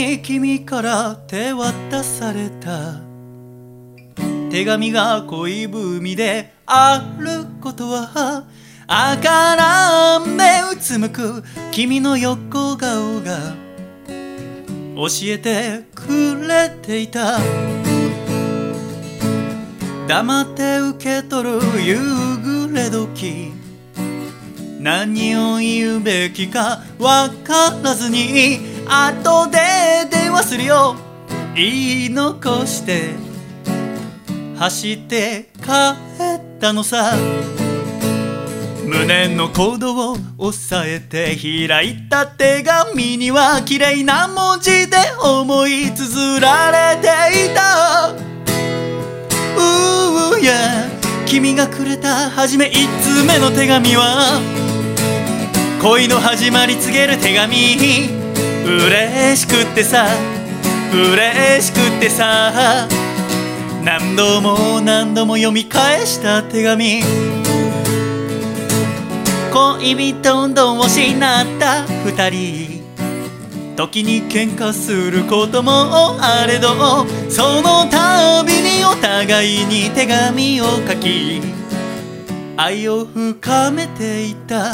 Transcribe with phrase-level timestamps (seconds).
[0.00, 2.94] に君から手渡された。
[4.50, 8.46] 手紙が恋文であることは
[8.86, 10.38] 赤らん。
[10.38, 13.54] でうつむく君の横顔が
[14.96, 17.38] 教えてくれていた。
[20.08, 21.98] 黙って受け取る夕
[22.42, 23.52] 暮れ時。
[24.80, 29.58] 何を言うべきか分からずに後で
[30.10, 30.96] 電話するよ。
[31.54, 33.10] 言い残して。
[34.58, 35.70] 走って帰
[36.24, 37.14] ったのさ。
[38.84, 47.06] 無念の行動を抑えて開いた手紙には綺麗な文字で思い綴られて
[47.46, 48.08] いた。
[49.56, 50.88] うーや
[51.26, 54.40] 君がくれた初め一通目の手紙は。
[55.80, 58.19] 恋の始まり告げる手紙。
[58.66, 60.06] 嬉しくてさ
[60.92, 62.88] 嬉しくてさ
[63.84, 67.02] 何度も何度も読み返した手紙。
[69.52, 72.80] 恋人同士になった二人。
[73.76, 75.72] 時に喧嘩することも
[76.20, 76.68] あれど
[77.30, 81.40] その度にお互いに手紙を書き
[82.58, 84.72] 愛を深めていった。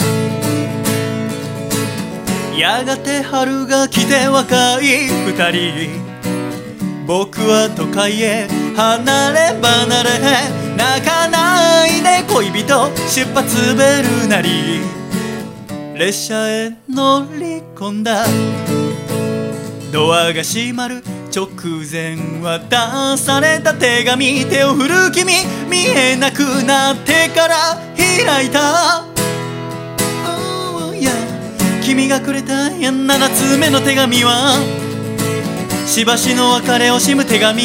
[2.56, 5.90] やがて春が来て若い二人。
[7.06, 10.10] 僕は都会へ離れ離れ。
[10.74, 14.80] 泣かないで恋人出発ベルなり。
[15.94, 18.24] 列車へ乗り込んだ。
[19.92, 21.02] ドアが閉まる
[21.34, 21.46] 直
[21.90, 24.46] 前渡された手紙。
[24.46, 25.32] 手を振る君
[25.68, 29.04] 見えなくなってから開いた、
[31.86, 34.56] 君がくれた7つ目の手紙は
[35.86, 37.62] しばしの別れを惜しむ手紙。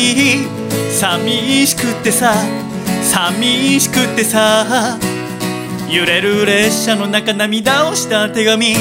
[0.92, 2.36] 寂しくってさ
[3.02, 5.00] 寂しくってさ
[5.90, 8.76] 揺れる列車の中涙をした手紙。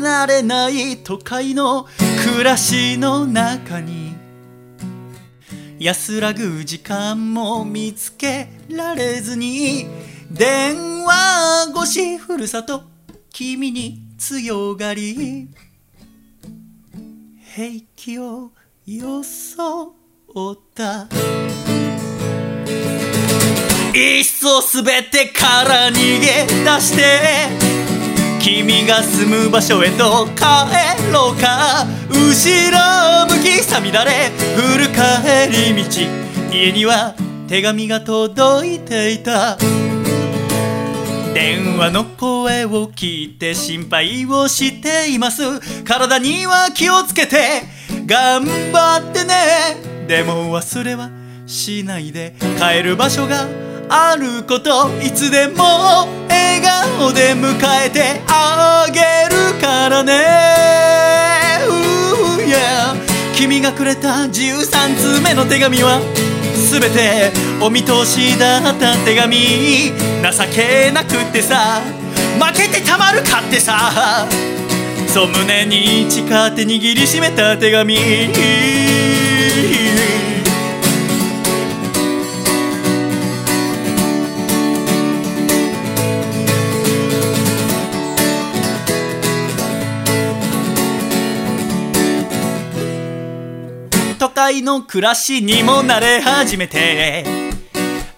[0.00, 1.86] 慣れない都会の
[2.24, 4.07] 暮らしの中に
[5.80, 9.86] 安らぐ時間も見つけられずに
[10.28, 12.82] 電話越しふるさと
[13.30, 15.48] 君に強がり
[17.54, 18.50] 平気を
[18.86, 19.94] 装
[20.52, 21.06] った。
[23.94, 27.67] いっそすべてから逃げ出して
[28.50, 31.84] 君が住む場所へと帰ろうか。
[32.08, 36.56] 後ろ向きさみだれ降る帰り道。
[36.56, 37.14] 家には
[37.46, 39.58] 手紙が届いていた。
[41.34, 45.42] 電話の声を聞いて心配をしています。
[45.84, 47.64] 体には気をつけて。
[48.06, 49.76] 頑張ってね。
[50.08, 51.10] でも忘れは
[51.46, 52.34] しないで。
[52.58, 53.46] 帰る場所が
[53.90, 57.56] あることいつでも笑顔で迎
[57.86, 59.00] えてあげ
[59.34, 60.12] るからね、
[61.66, 66.00] uh, yeah、君がくれた13通目の手紙は
[66.70, 69.36] 全てお見通しだった手紙。
[69.38, 71.80] 情けなくってさ。
[72.38, 74.26] 負けてたまるかってさ。
[75.06, 77.96] そう胸に誓って握りしめた手紙。
[94.38, 97.24] 都会の暮らしにも慣れ始めて。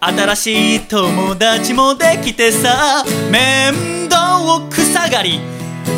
[0.00, 3.02] 新しい友達もできてさ。
[3.30, 5.40] 面倒を草刈り。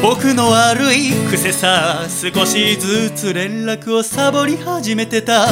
[0.00, 2.06] 僕の悪い癖さ。
[2.08, 5.48] 少しずつ連絡をサボり始めてた。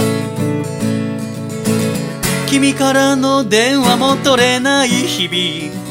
[2.49, 5.90] 君からの電話も取れない日々。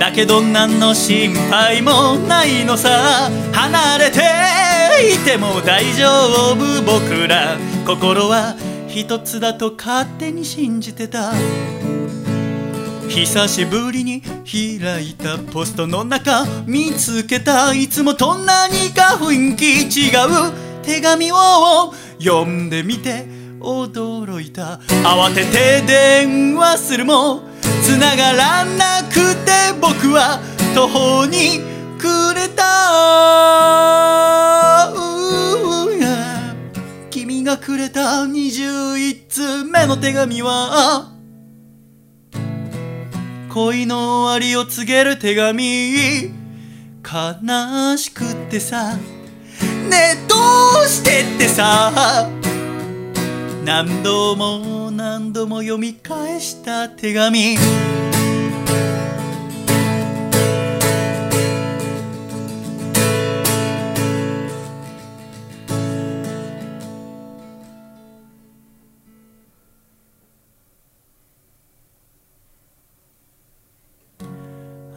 [0.00, 3.30] だけど何の心配もないのさ。
[3.52, 4.20] 離れて
[5.12, 6.06] いても大丈
[6.54, 6.80] 夫。
[6.80, 8.56] 僕ら心は
[8.88, 11.34] 一つだと勝手に信じてた。
[13.10, 20.52] 久しぶりに開いたポストの中見つけたいつもと何か雰囲気違う。
[20.82, 21.36] 手紙を
[22.18, 23.26] 読んでみて
[23.60, 24.80] 驚いた。
[25.04, 27.49] 慌てて電話するも
[27.90, 29.50] 繋がらなくて
[29.80, 30.38] 僕は
[30.76, 31.58] 途方に
[31.98, 32.62] 暮れた
[37.10, 41.10] 君がくれた21通目の手紙は
[43.48, 46.30] 恋の終わりを告げる手紙
[47.02, 48.94] 悲しくってさ。
[48.94, 50.36] ねえど
[50.84, 52.30] うしてってさ。
[53.64, 57.56] 何度も何度も読み返した手紙。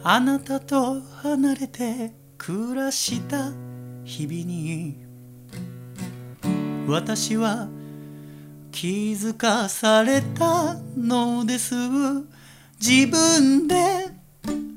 [0.02, 3.52] あなたと離れて暮らした
[4.04, 4.98] 日々に
[6.86, 7.68] 私は
[8.74, 11.76] 気づかされたのです。
[12.80, 14.08] 自分で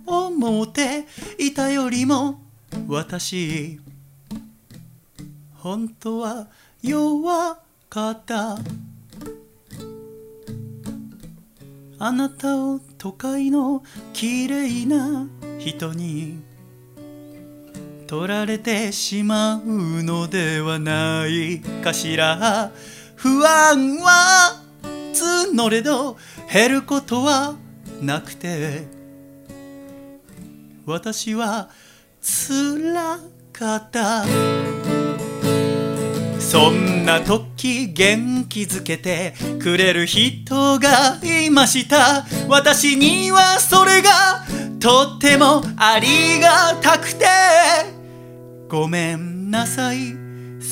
[0.05, 1.07] 思って
[1.39, 2.39] いたよりも
[2.87, 3.79] 私
[5.55, 6.47] 本当は
[6.83, 7.57] 弱
[7.89, 8.59] かった。
[11.97, 13.83] あなたを都会の
[14.13, 15.27] 綺麗な
[15.57, 16.37] 人に
[18.05, 22.71] 取られてしまうのではないかしら。
[23.17, 24.61] 不安は
[25.53, 26.17] 募れど
[26.51, 27.55] 減ることは
[28.01, 28.87] なくて
[30.85, 31.69] 私は
[32.21, 33.19] 辛
[33.51, 34.23] かった。
[36.39, 42.25] そんな時元気づけてくれる人がいました。
[42.47, 44.45] 私にはそれが
[44.79, 47.25] とってもありがたくて。
[48.69, 50.26] ごめんなさい。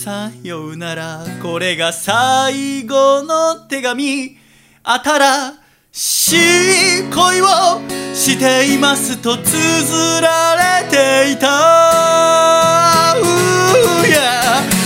[0.06, 1.26] さようなら。
[1.42, 4.38] これが最後の手紙。
[4.84, 5.54] 新
[5.92, 7.46] しい恋を
[8.14, 13.16] していますと綴られていた。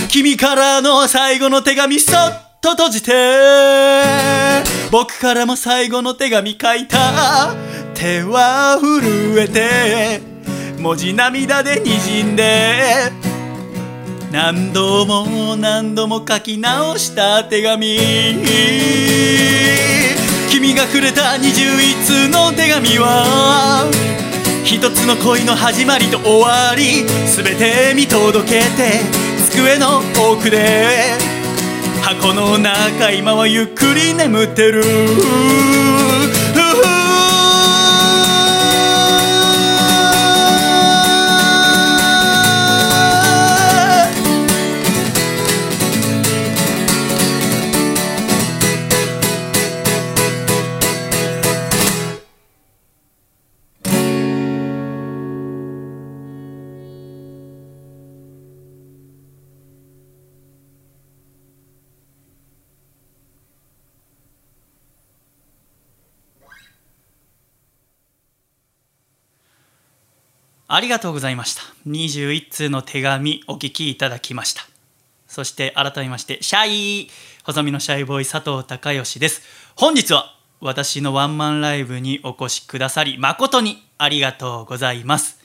[0.08, 3.12] 君からの最後の手紙そっと閉じて。
[4.90, 7.54] 僕からも最後の手紙書いた。
[7.92, 10.22] 手は震えて。
[10.78, 13.29] 文字涙でにじんで。
[14.30, 17.98] 何度も何度も書き直した手紙。
[20.48, 23.90] 君がくれた21通の手紙は
[24.64, 29.00] 一つの恋の始まりと終わり全て見届けて
[29.50, 29.98] 机の
[30.32, 31.18] 奥で。
[32.02, 34.82] 箱の中今はゆっくり眠ってる。
[70.72, 71.62] ありがとうございました。
[71.88, 74.62] 21通の手紙お聞きいただきました。
[75.26, 77.10] そして改めまして、シャイ
[77.42, 79.42] 細身のシャイボーイ佐藤孝義です。
[79.74, 85.40] 本日は私のワンマンライブにお越しくださり誠にありがとうございます。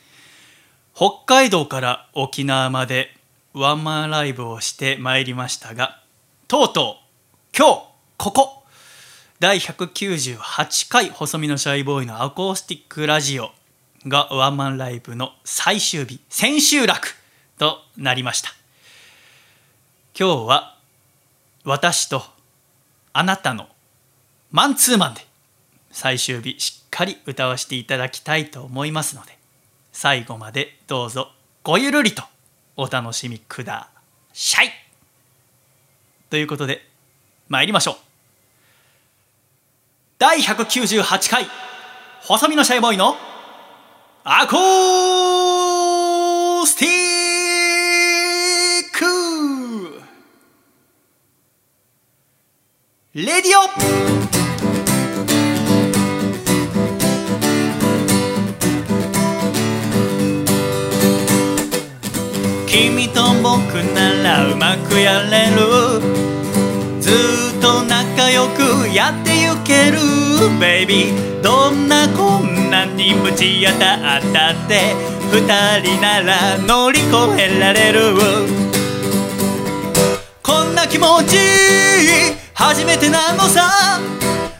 [0.93, 3.17] 北海道から沖縄まで
[3.53, 6.03] ワンマンライブをしてまいりましたが、
[6.47, 7.81] とうとう今日
[8.17, 8.63] ここ
[9.39, 13.49] 第198回細身のシャイボーイのアコースティックラジオ
[14.07, 17.15] がワンマンライブの最終日千秋楽
[17.57, 18.51] となりました。
[20.17, 20.77] 今日は
[21.63, 22.23] 私と
[23.13, 23.67] あなたの
[24.51, 25.21] マンツーマンで
[25.91, 29.37] 最終日しっかり歌わせていただきたいと思いますので
[29.91, 31.31] 最後までどうぞ
[31.63, 32.23] ごゆるりと
[32.77, 33.89] お楽しみくだ
[34.33, 34.69] さい。
[36.29, 36.87] ということで
[37.49, 37.95] 参りましょう。
[40.19, 41.47] 第198回
[42.21, 43.15] 細身のシャイボーイの
[44.27, 46.89] 「アコースティ
[48.81, 49.05] ック。
[53.13, 53.69] レディオ。
[62.65, 63.53] 君と僕
[63.93, 65.61] ならうまくやれる。
[66.99, 69.99] ずっと仲良くやってゆける。
[70.59, 74.95] ベイビーどんな困難にぶち当たったって
[75.31, 75.45] 二
[75.79, 77.99] 人なら乗り越えられる。
[80.41, 81.37] こんな気持ち
[82.55, 84.01] 初めてなのさ。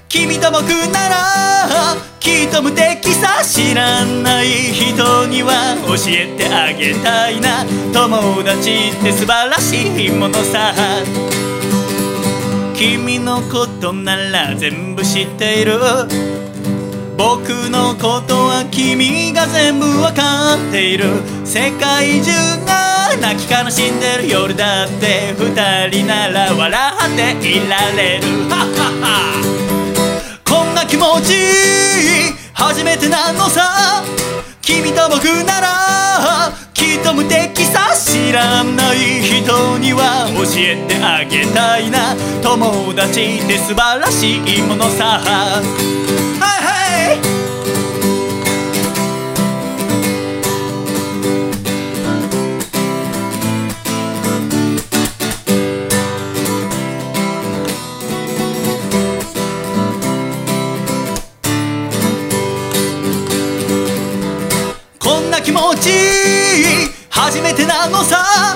[0.07, 0.61] 君と僕
[0.93, 7.65] ならきっと無敵さ知らない人には教えてあげたいな。
[7.91, 10.71] 友達って素晴らしいものさ。
[12.75, 15.79] 君のことなら全部知っている。
[17.17, 21.05] 僕のことは君が全部わかっている。
[21.45, 22.31] 世界中
[22.65, 28.23] が泣き悲しんでる夜だって二人なら笑っていられる。
[28.49, 29.41] ハッハ
[30.43, 31.33] こんな気持ち
[32.53, 34.03] 初めてなのさ。
[34.61, 42.13] 君と僕ならきっと無敵さ知らない人には教えてあげたいな。
[42.41, 45.21] 友達って素晴らしいものさ。
[46.45, 47.19] はい
[64.99, 65.89] こんな気持ち
[67.09, 68.55] 初めてなのさ。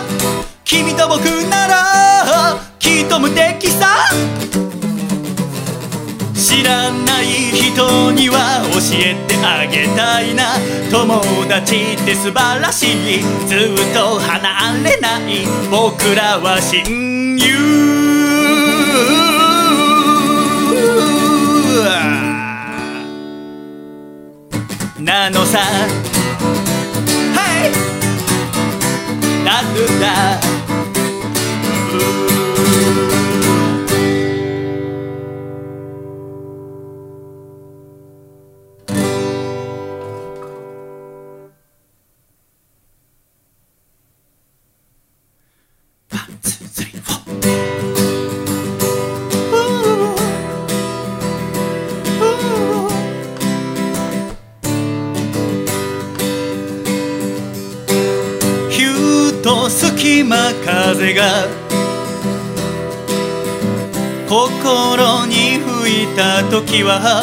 [0.64, 3.98] 君と僕ならきっと無敵さ。
[6.40, 10.56] 知らない人には教えてあげたいな。
[10.90, 13.22] 友達って素晴らしい。
[13.46, 17.60] ずっと離れない僕らは親友。
[25.02, 25.60] なのさ。
[27.36, 27.72] はい
[29.46, 30.00] ラル
[60.00, 61.46] 隙間風が
[64.30, 67.22] 心に吹いた時は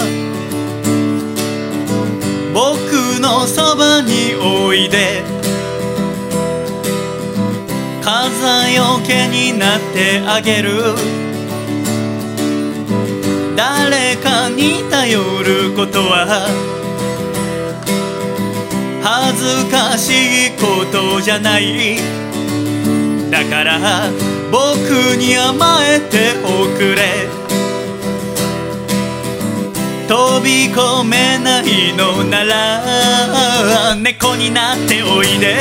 [2.53, 5.23] 僕のそばにおいで
[8.03, 10.95] 風よけになってあげる。
[13.57, 16.47] 誰かに頼ることは
[19.03, 22.26] 恥ずかしいことじゃない。
[23.37, 24.09] だから
[24.51, 24.57] 僕
[25.19, 27.29] に甘えておくれ。
[30.09, 35.55] 飛び込めないのなら猫になっておいで。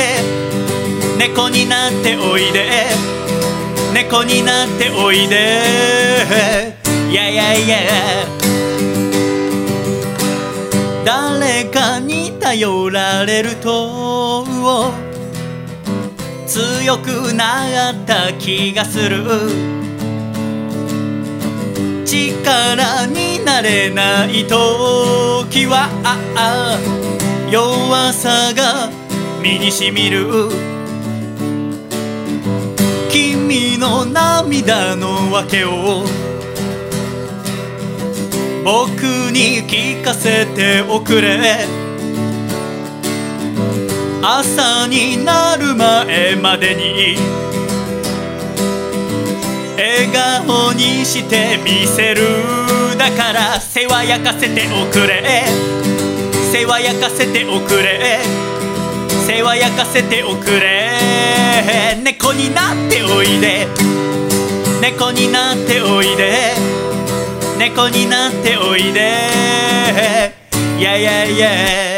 [1.18, 2.86] 猫になっておいで。
[3.92, 5.60] 猫になっておいで。
[7.10, 7.76] いやいやいや
[11.04, 14.46] 誰かに頼られると
[16.56, 19.22] 強くなった気がする。
[22.06, 25.90] 力になれない時は
[27.50, 28.88] 弱さが
[29.42, 30.48] 身にしみる。
[33.10, 36.06] 君の涙の訳を
[38.64, 41.75] 僕に聞かせておくれ。
[44.28, 47.16] 朝になる前までに
[49.76, 50.08] 笑
[50.44, 52.22] 顔にしてみせる
[52.98, 55.44] だから世話焼かせておくれ。
[56.52, 58.18] 世話焼かせておくれ。
[59.28, 60.90] 世話焼かせておくれ
[62.02, 63.68] 猫になっておいで。
[64.80, 66.52] 猫になっておいで。
[67.58, 70.34] 猫になっておいで。
[70.80, 71.95] いやいやいや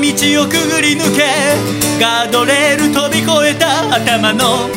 [0.00, 1.22] 道をくぐり抜け
[2.00, 4.70] ガードレール飛び越えた頭の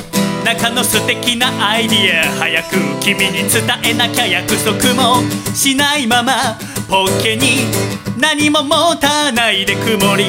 [0.44, 6.58] 中の素敵なアイディア早く君に伝えなきゃ約束もしないまま
[6.90, 7.72] ポッケに
[8.18, 10.26] 何も持たないで曇り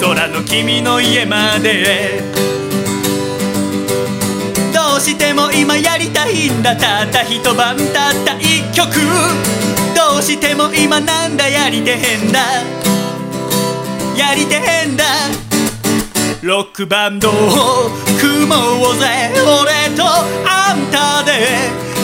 [0.00, 2.20] 空の君の家まで。
[4.74, 8.90] どうしても今やりたいんだたった一晩たった一曲。
[9.94, 13.01] どうしても今なんだやりてへんだ。
[14.16, 15.04] やりてへんだ。
[16.42, 17.32] ロックバンドを
[18.20, 18.56] 組も
[18.90, 20.02] うぜ俺と
[20.44, 21.46] あんたで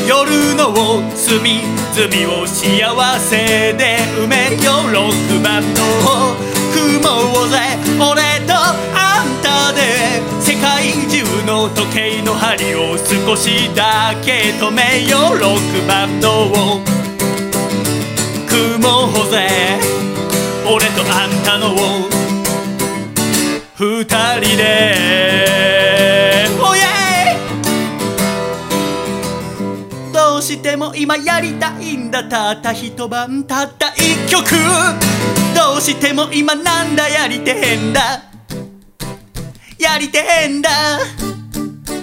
[0.07, 0.73] 夜の
[1.17, 6.37] 隅々を幸せで埋めようロックバンドを
[6.73, 7.59] 組もうぜ
[7.99, 8.55] 俺と
[8.95, 16.81] あんたで世界中の時計の針を少しだけ止めよロックバンドを
[18.49, 19.49] 組もうぜ
[20.71, 21.75] 俺とあんたの
[23.75, 26.47] 二人で。
[26.61, 26.81] おイ
[30.13, 34.57] どうしても今やりたいんだたった一晩たった一曲。
[35.55, 38.23] どうしても今なんだやりてへんだ。
[39.79, 40.71] やりてへんだ。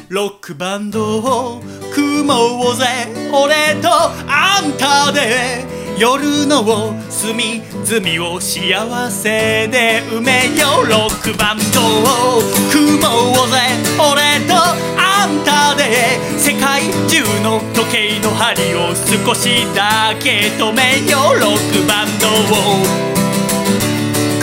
[0.10, 1.62] ロックバンドを
[1.94, 2.86] 組もうぜ。
[3.34, 3.90] 俺と
[4.28, 5.75] あんたで。
[5.98, 13.56] 夜の隅々を幸せで埋めようロックバンドを組もうぜ
[13.98, 14.56] 俺と
[15.00, 22.84] あんたで世界中の時計の針を少しだけ止めようロックバンドを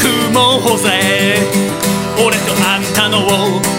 [0.00, 1.36] 組もうぜ
[2.16, 3.71] 俺とあんたの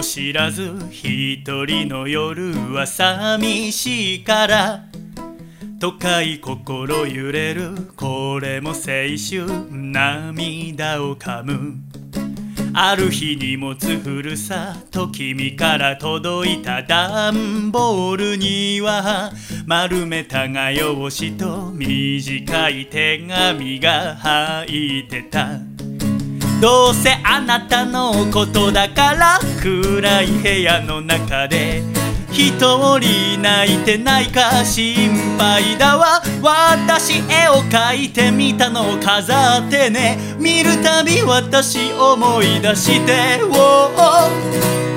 [0.00, 4.84] も知らず一人の夜は寂しいから
[5.78, 11.74] 都会心揺れるこれも青春涙をかむ。
[12.72, 19.32] ある日荷物ふるさと君から届いた段ボールには
[19.66, 25.69] 丸めた画用紙と短い手紙が入ってた。
[26.60, 31.82] どうせあなたのことだから暗い部屋の中で
[32.30, 32.52] 一
[32.98, 36.22] 人泣いてないか心配だわ。
[36.42, 40.18] 私絵を描いてみたのを飾ってね。
[40.38, 43.40] 見るたび私思い出して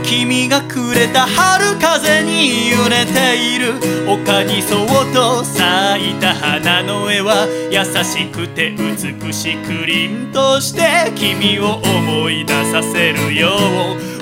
[0.04, 3.74] 君がくれた春風に揺れている。
[4.08, 14.14] 丘にそっと咲いた花の絵は優しくて美しく凛として君を思い出させるよう。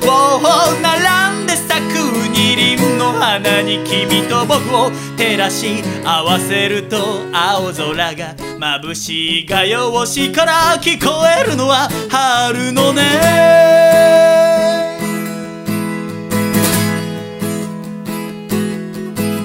[0.82, 1.96] 並んで咲く
[2.30, 6.98] 二輪の花に君と僕を照らし合わせると
[7.34, 14.71] 青空が眩しい画用紙から聞こえるのは春の音。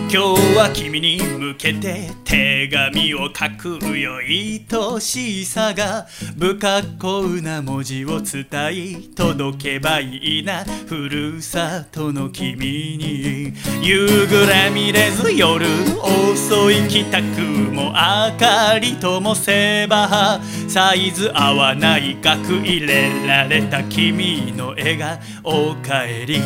[0.08, 6.06] 今日は君に向けて手紙を書くよ愛しさが
[6.38, 10.64] 不格好な文字を伝え届けばいいな。
[10.64, 13.52] ふるさとの君に。
[13.82, 15.66] 夕暮れ見れず夜
[16.00, 17.92] 遅い帰宅も明
[18.38, 24.96] かりともせばサイズ合わない額入れられた君の笑
[25.42, 26.40] 顔おかえり。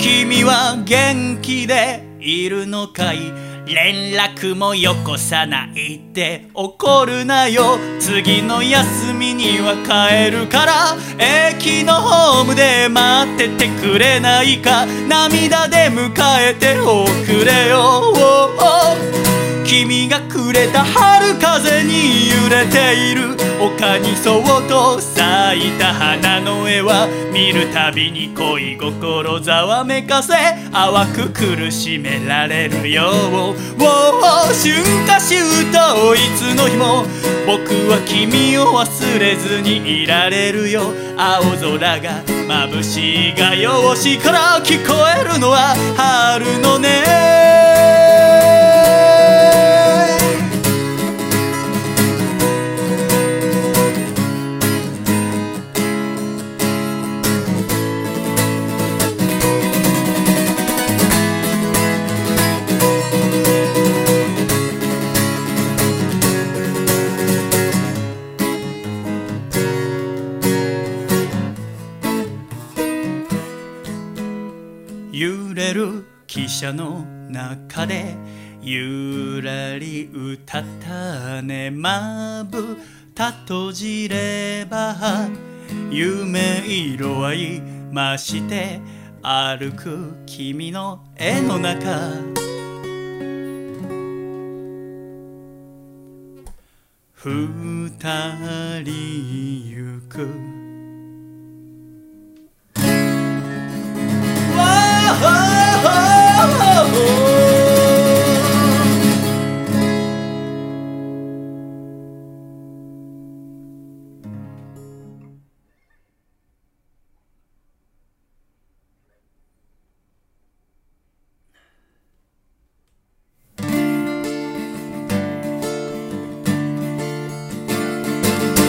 [0.00, 3.32] 君は元気でいるのかい？
[3.66, 7.78] 連絡もよこさないって怒るなよ。
[7.98, 10.96] 次の休みには帰るから。
[11.18, 14.84] 駅のホームで待っててくれないか。
[15.08, 18.12] 涙で迎えておくれよ。
[19.64, 23.34] 君がくれた春風に揺れている。
[23.60, 27.08] 丘にそっと咲いた花の絵は。
[27.32, 30.34] 見るたびに恋心ざわめかせ。
[30.70, 33.53] 淡く苦しめられるよ。
[34.54, 34.72] 春
[35.06, 35.36] 夏秋
[35.72, 37.04] 冬いつの日も
[37.46, 40.92] 僕は君を忘れずにいられるよ。
[41.16, 47.63] 青空が眩しいがよしから聞こえるのは春の音。
[76.34, 78.16] 汽車の中で
[78.60, 81.70] ゆらり歌ったね。
[81.70, 82.76] まぶ
[83.14, 84.96] た閉じれば
[85.92, 87.60] 夢色合い
[87.92, 88.80] まして
[89.22, 92.10] 歩く君の絵の中。
[97.14, 100.28] 二人行く。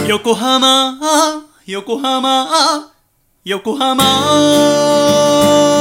[0.07, 0.97] 横浜
[1.67, 2.91] 横浜
[3.43, 5.74] 横浜。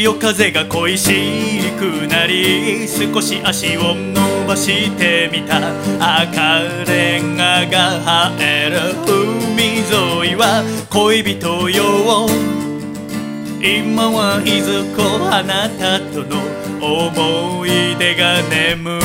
[0.00, 1.12] 潮風が恋し
[1.78, 5.58] くなり少し足を伸ばしてみた。
[6.22, 8.00] 赤レンガが
[8.32, 12.26] 生える海沿いは恋人よ。
[13.60, 16.40] 今はいずこあなたとの
[16.80, 19.02] 思い出が眠っ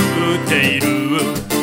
[0.47, 1.54] ている。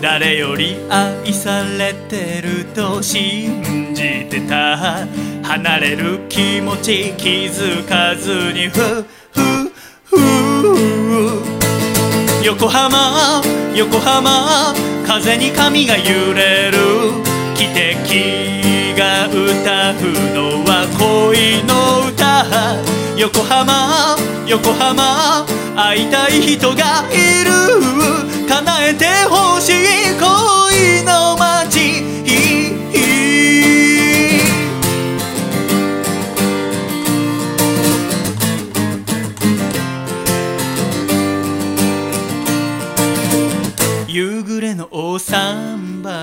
[0.00, 5.06] 誰より愛されてると信じてた。
[5.42, 9.72] 離れる気持ち気づかずにふふ
[10.04, 10.16] ふ
[12.44, 13.42] 横浜
[13.74, 14.74] 横浜
[15.06, 16.78] 風に髪が揺れる。
[17.56, 19.94] 汽笛が歌う
[20.34, 22.44] のは恋の歌。
[23.16, 28.07] 横浜横浜会いたい人がいる。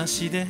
[0.06, 0.46] 桟橋で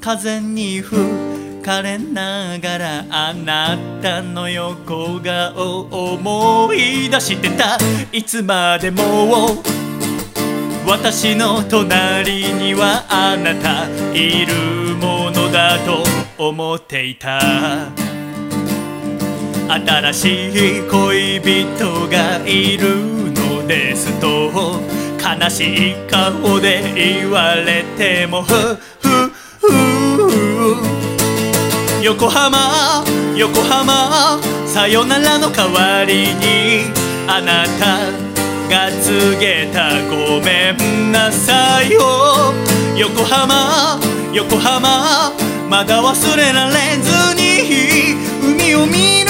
[0.00, 7.78] 風に吹かれながらあなたの横顔を思い出してた。
[8.12, 9.62] いつまでも
[10.86, 16.02] 私の隣にはあなたいるものだと
[16.38, 17.40] 思っていた。
[19.66, 22.96] 新しい恋人がいる
[23.32, 25.03] のですと。
[25.24, 28.52] 悲しい顔で言われてもふ
[29.00, 29.64] ふふ。
[32.02, 33.02] 横浜
[33.34, 36.92] 横浜さよならの代わりに
[37.26, 38.12] あなた
[38.68, 42.52] が告げたごめんなさいよ。
[42.94, 43.98] 横浜
[44.34, 45.32] 横浜
[45.70, 49.23] まだ忘れられずに海を見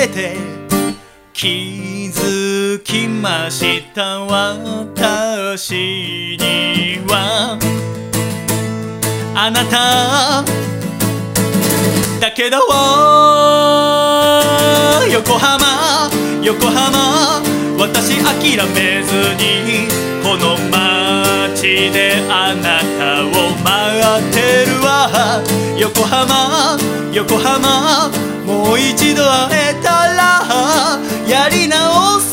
[0.00, 0.34] れて
[1.34, 4.20] 気づきました。
[4.20, 5.76] 私
[6.40, 7.58] には
[9.34, 10.42] あなた。
[12.18, 12.56] だけど。
[15.12, 16.08] 横浜。
[16.42, 17.42] 横浜。
[17.76, 19.86] 私諦めずに。
[20.22, 23.28] この街であなたを
[23.62, 23.68] 待
[24.28, 24.90] ってるわ。
[25.80, 26.76] 横浜
[27.10, 28.10] 横浜
[28.44, 32.29] もう一度会えたらやり直す。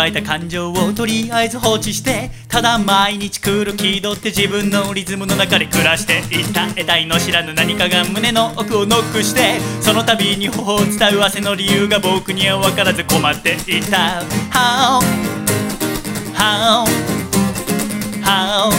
[0.00, 14.22] 春に芽生えた感情をとりあえず放置してただ毎日来る気取って自分のリズムの中で暮らしていった得体の知らぬ何かが胸の奥をノックしてその度に頬を伝う汗の理由が僕には分からず困っていた。
[14.50, 15.00] How
[16.34, 16.86] How
[18.22, 18.70] How?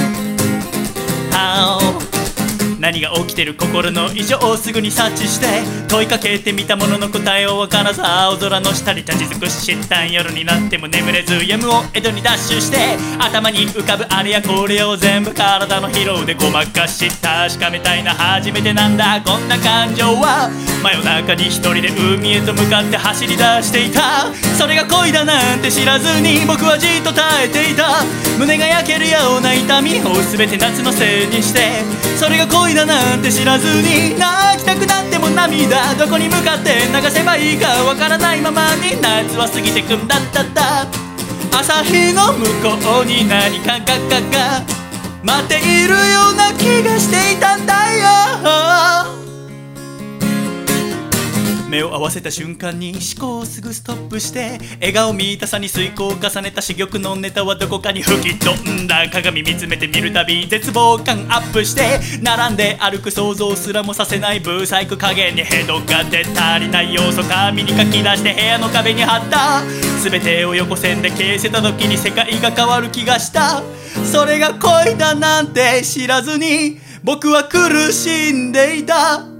[1.32, 1.81] How?
[2.82, 5.46] 何が起きてる心の異常をすぐに察知して
[5.88, 20.50] 問いかけてみたものの答えを分からず青空の下に立ち尽くし知ったん夜になっても眠れずやむを江戸にダッシュして頭に浮かぶあれやこれを全部体の疲労でごまかし確かめたいな初めてなんだこんな感情は
[20.82, 24.34] 真夜中に一人で海へと向かって走り出していた。
[24.58, 28.02] それが恋だなんて知らずに僕はじっと耐えていた。
[28.40, 31.86] 胸が焼けるような痛みを全て夏のせいにして。
[32.18, 40.88] それが恋だなんて知らずに泣きたくなっても涙どこに向かって流せばいいかわからないままに夏は過ぎてくんだったった
[41.58, 42.46] 朝日の向
[42.82, 44.82] こうに何かががが
[45.24, 47.74] 待っているような気がしていたんだ
[49.16, 49.21] よ。
[51.72, 59.10] 目を合わせた瞬間に思考をすぐストップして笑顔見たさに遂行を重ねた珠玉のネタはどこかに吹き飛んだ。
[59.10, 69.64] 鏡見つめてみるたび絶望感アップして並んで歩く想像すらもさせないブーサイク加減にヘドが出足りない要素紙に書き出して部屋の壁に貼った。
[70.04, 73.64] 全てを横線で消せた時に世界が変わる気がした。
[74.12, 79.31] それが恋だなんて知らずに僕は苦しんでいた。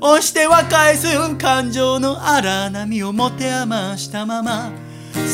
[0.00, 1.06] 押しては返す
[1.36, 4.70] 感情の荒波を持て余したまま。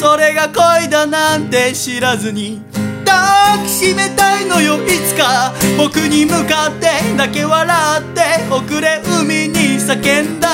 [0.00, 2.62] それが恋だなんて知らずに
[3.04, 5.52] 抱きしめたいのよいつか。
[5.76, 10.48] 僕に向かってだけ笑って遅れ海に叫んだ。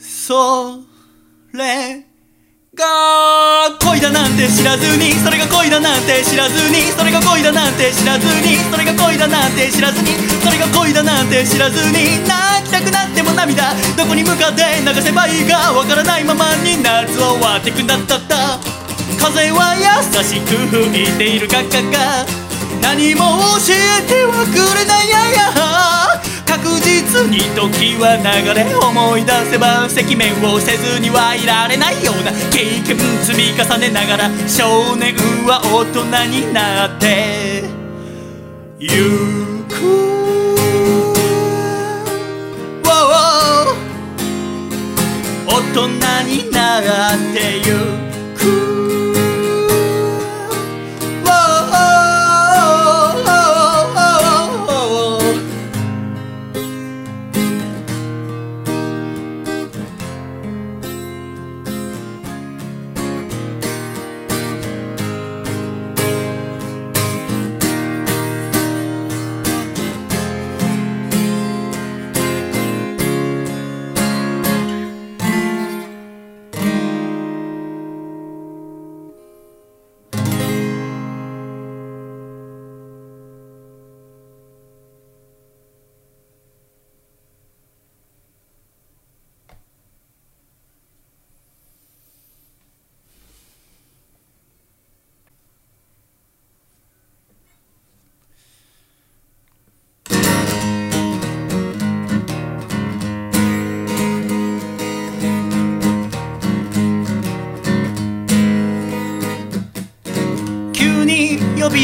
[0.00, 0.80] そ
[1.52, 2.07] れ。
[2.78, 5.10] が恋だなんて知らずに。
[5.18, 6.94] それが恋だなんて知らずに。
[6.94, 8.54] それが恋だなんて知らずに。
[8.70, 13.74] それが恋だなんて知らずにそれが恋だなんて知らずに泣きたくなっても涙。
[13.96, 18.16] どこに向かって流せばいいかわからないままに夏は終わってくんだった。
[18.16, 18.58] った
[19.18, 19.84] 風は優
[20.22, 21.98] しく吹いているガッガッガ
[22.80, 25.08] 何も教えてはくれない。
[25.08, 26.27] やや
[26.58, 35.14] 確実に時は流れ思い出せば赤面をせずにはいられないような経験積み重ねながら少年
[35.46, 37.62] は大人になって
[38.78, 38.88] ゆ
[39.68, 40.18] く。
[45.46, 45.88] 大人
[46.26, 47.72] になってゆ
[48.36, 48.77] く。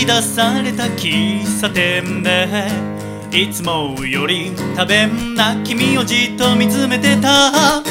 [0.07, 2.69] 出された喫茶店で
[3.33, 7.83] いつもより多弁な君をじっと見つめてた。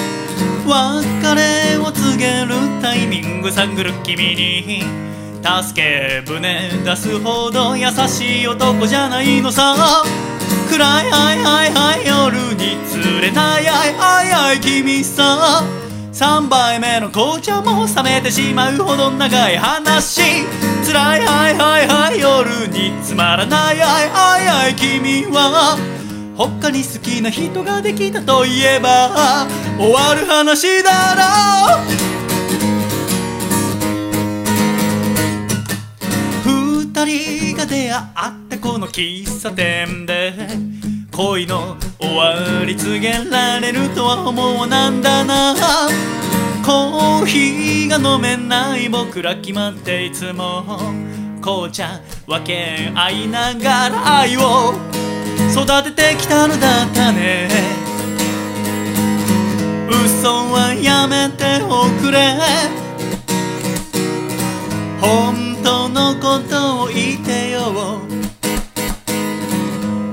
[0.65, 4.84] 別れを告げるタイミング探る君に
[5.43, 10.04] 助け舟出すほど優しい男じゃないのさ。
[10.69, 15.82] 暗いはいはいはい夜に釣れないはいはいはい君さ。
[16.13, 20.21] 3杯目の紅茶も冷めてしまうほど長い話。
[20.86, 25.76] 辛いはいはいはい夜につまらないはいはいはい君は。
[26.38, 29.47] 他に好きな人ができたといえば
[29.78, 31.23] 終わる話だろ
[31.82, 32.13] う。
[36.45, 38.02] 二人が出会っ
[38.49, 40.34] たこの喫茶店で
[41.13, 45.54] 恋の終わり告げられるとは思わなんだな。
[46.65, 50.63] コーヒーが飲めない僕ら決まっていつも
[51.39, 54.73] 紅茶分け合いながら愛を。
[55.52, 57.47] 育ててきたのだったね。
[59.88, 62.39] 嘘はやめておくれ。
[64.99, 68.12] 本当のことを言ってよ。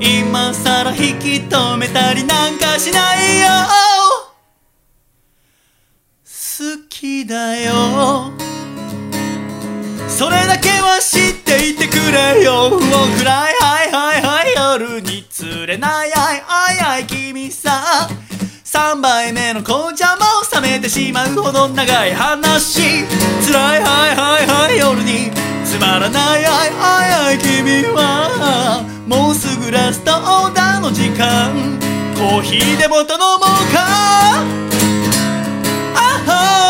[0.01, 3.49] 今さら引き止めたりなんかしないよ。
[6.25, 8.33] 好きだよ。
[10.09, 12.71] それだけは知っていてくれよ。
[12.71, 18.09] 暗いはいはいはい夜に釣れないはいはいはい君さ。
[18.65, 20.23] 3杯目の紅茶も
[20.55, 23.05] 冷めてしまうほど長い話。
[23.47, 25.31] 辛いはいはいはい夜に
[25.71, 31.79] つまらないあいあいはい君はもうすぐラストオーダーの時間。
[32.17, 33.41] コーヒーでも頼もう
[33.73, 34.43] か？
[35.95, 36.70] あは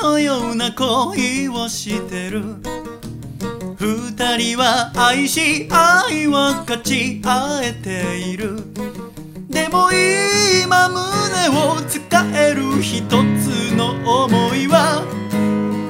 [0.00, 2.56] のような恋をしてる。
[3.78, 8.56] 二人は愛し愛は勝ち合えている。
[9.48, 11.98] でも今胸を使
[12.36, 13.12] える一つ
[13.76, 13.90] の
[14.24, 15.02] 思いは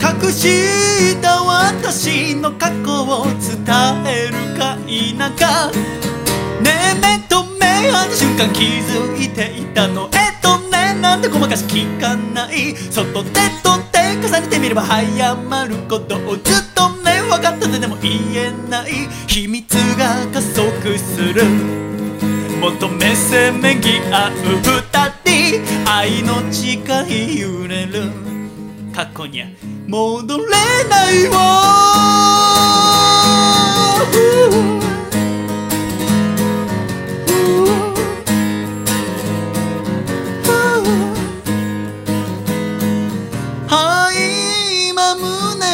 [0.01, 3.35] 隠した私の過去を伝
[4.07, 5.71] えるか否か。
[6.63, 10.09] ねえ目と目合った瞬間気づいていたの。
[10.13, 12.75] えっとねなんてごまかし聞かない。
[12.91, 13.31] 外で
[13.63, 13.88] とって
[14.21, 21.45] 重ねてみれば早まることをずっとね分かったででも言えない秘密が加速する。
[22.61, 24.83] 求めせめぎ合う二
[25.63, 26.77] 人愛の誓
[27.09, 28.11] い揺れる。
[28.93, 29.47] 過去には
[29.87, 30.45] 戻れ
[30.89, 31.39] ないわ。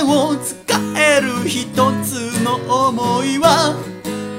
[0.04, 0.54] を使
[0.98, 1.66] える一
[2.04, 2.56] つの
[2.88, 3.74] 思いは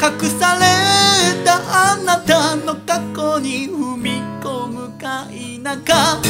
[0.02, 1.58] 隠された
[1.94, 6.22] あなたの過去に踏み込むか否か。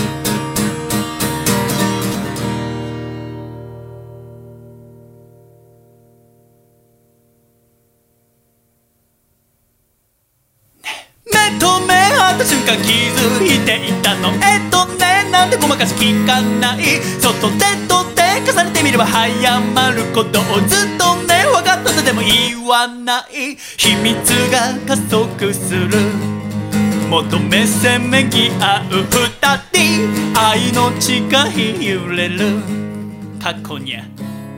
[11.26, 12.05] 目と目
[12.36, 14.30] った瞬間気づいていたの？
[14.44, 17.02] えっとねなんでごまかし聞かない？
[17.20, 18.22] 外でとって
[18.52, 23.56] 重ねてみれば早まることをずっとね分かったとでも言わない？
[23.78, 25.90] 秘密が加速する。
[27.10, 29.30] 求めせめぎ合う二
[29.72, 30.36] 人。
[30.38, 32.60] 愛の誓い揺れる。
[33.42, 33.96] 過去に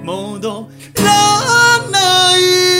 [0.03, 1.03] 戻ら
[1.91, 2.76] ない。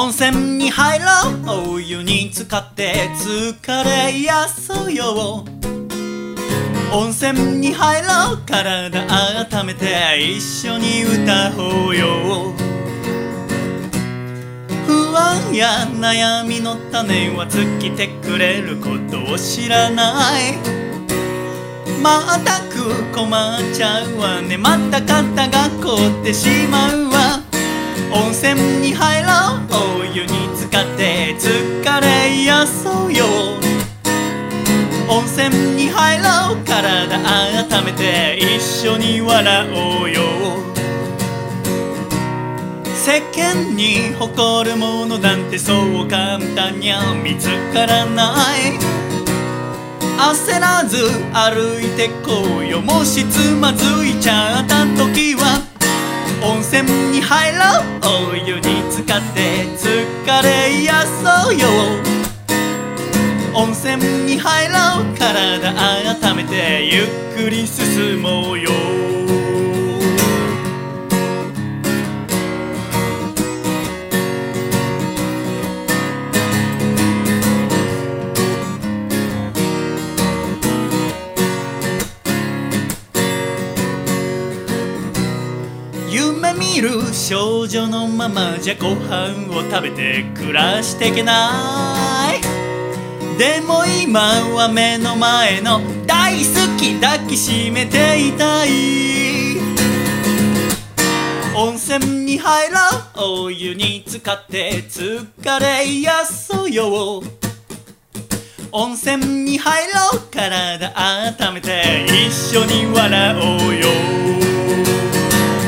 [0.00, 1.06] 温泉に入ろ
[1.56, 1.72] う。
[1.72, 5.44] お湯に浸かって疲れやそうよ。
[6.92, 8.38] 温泉に入ろう。
[8.46, 12.54] 体温めて一緒に歌おうよ。
[14.86, 20.58] 不安や悩みの種は尽きてくれることを知らない。
[22.00, 24.56] まったく困っちゃうわね。
[24.56, 27.07] また肩が凍ってしまう。
[28.12, 30.00] 温泉に入ろう。
[30.00, 33.24] お湯に浸かって疲れやそうよ。
[35.08, 36.64] 温泉に入ろう。
[36.64, 40.22] 体温めて一緒に笑おうよ。
[42.94, 48.78] 世間に誇るものなんてそう簡単には見つからない。
[50.18, 50.96] 焦らず
[51.32, 52.80] 歩いてこうよ。
[52.80, 55.67] もしつまずいちゃった時は
[56.42, 57.58] 温泉に入ろ
[58.28, 58.32] う。
[58.32, 61.68] お湯に浸かって疲れやそうよ。
[63.54, 65.18] 温泉に入ろう。
[65.18, 68.70] 体温めてゆっくり進もうよ。
[86.78, 92.40] 夢見る少女のままじゃご飯を食べて暮らしていけない。
[93.36, 94.20] でも今
[94.54, 96.44] は目の前の大好
[96.78, 99.58] き抱きしめていたい。
[101.56, 102.76] 温泉に入ろ
[103.16, 103.44] う。
[103.46, 107.22] お湯に浸かって疲れやそうよ。
[108.70, 110.20] 温泉に入ろう。
[110.30, 110.92] 体
[111.40, 114.47] 温めて一緒に笑おうよ。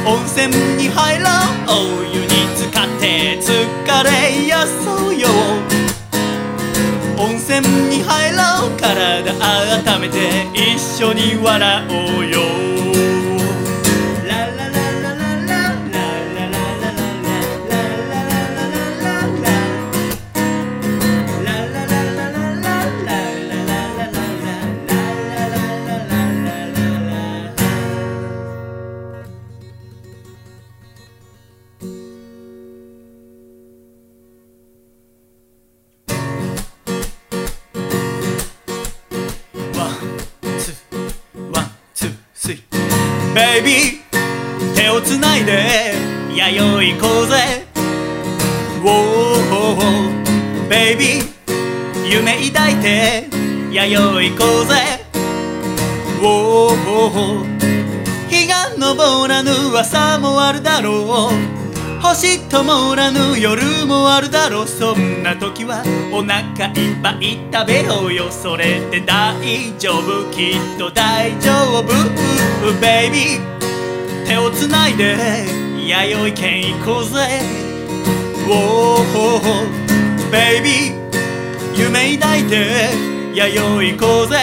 [0.07, 1.29] 温泉に入ろう。
[1.69, 5.29] お湯に浸かって疲れやそうよ。
[7.19, 8.81] 温泉に入ろう。
[8.81, 9.31] 体
[9.95, 12.80] 温めて一緒に笑おうよ。
[43.61, 44.01] ベビ
[44.75, 45.93] 手をつないで
[46.35, 47.67] 弥生行こうぜ。
[48.83, 53.29] Whoa, ベイビー夢抱いて
[53.71, 55.05] 弥生行こうぜ。
[56.23, 57.45] Whoa,
[58.31, 61.60] 日が昇らぬ朝もあるだろう。
[62.01, 65.83] 星灯らぬ夜もあるだろうそんな時は
[66.13, 71.85] お腹いっぱい食べようよそれで大丈夫きっと大丈夫
[72.81, 77.41] ベイビー手をつないで弥生県行こうぜ。
[78.47, 79.03] Whoa,
[80.31, 82.91] ベイビー夢抱いて
[83.35, 84.37] 弥生行こうぜ。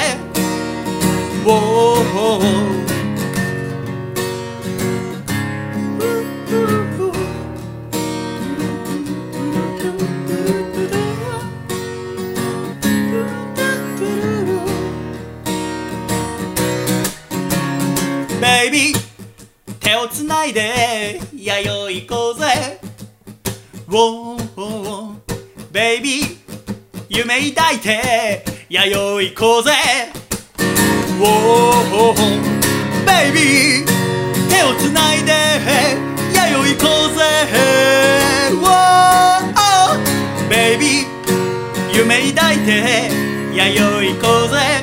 [1.46, 2.87] Whoa,
[23.98, 24.38] Whoa,
[25.72, 26.38] ベイビー
[27.10, 29.72] 夢抱いて弥生行こうぜ。
[31.20, 32.14] Whoa,
[33.08, 33.90] ベイビー
[34.52, 35.34] 手をつないで
[36.32, 37.24] 弥生行こうぜ。
[38.62, 41.08] Whoa, ベイビー
[41.98, 43.10] 夢抱いて
[43.52, 44.77] 弥生行こうぜ。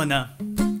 [0.00, 0.30] はな。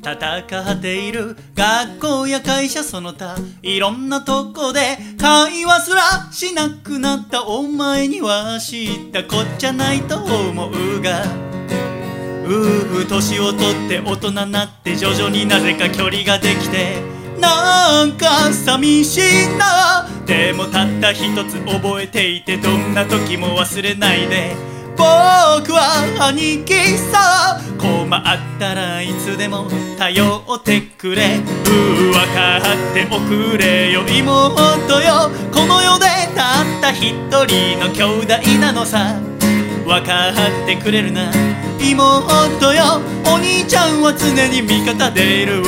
[0.02, 1.36] 戦っている。
[1.54, 11.24] 学校や会社その他いろんなとこで会話すらしなくなったお前には知ったこっちゃないと思うが。
[12.46, 17.00] うう年を取って大人になって徐々になぜか距離ができて
[17.38, 20.08] なんか寂しいな。
[20.26, 24.70] でもたった一つ覚えていてどんな時も忘れないで。
[25.00, 28.22] 僕は兄貴さ困っ
[28.58, 31.38] たらいつでも頼ってくれ。
[31.38, 34.02] うわかっておくれよ。
[34.06, 35.30] 妹よ。
[35.50, 36.04] この世で
[36.36, 37.14] たった一
[37.46, 39.18] 人の兄弟なのさ。
[39.86, 40.34] わかっ
[40.66, 41.32] てくれるな。
[41.80, 43.00] 妹よ。
[43.24, 45.62] お兄ちゃんは常に味方でいる。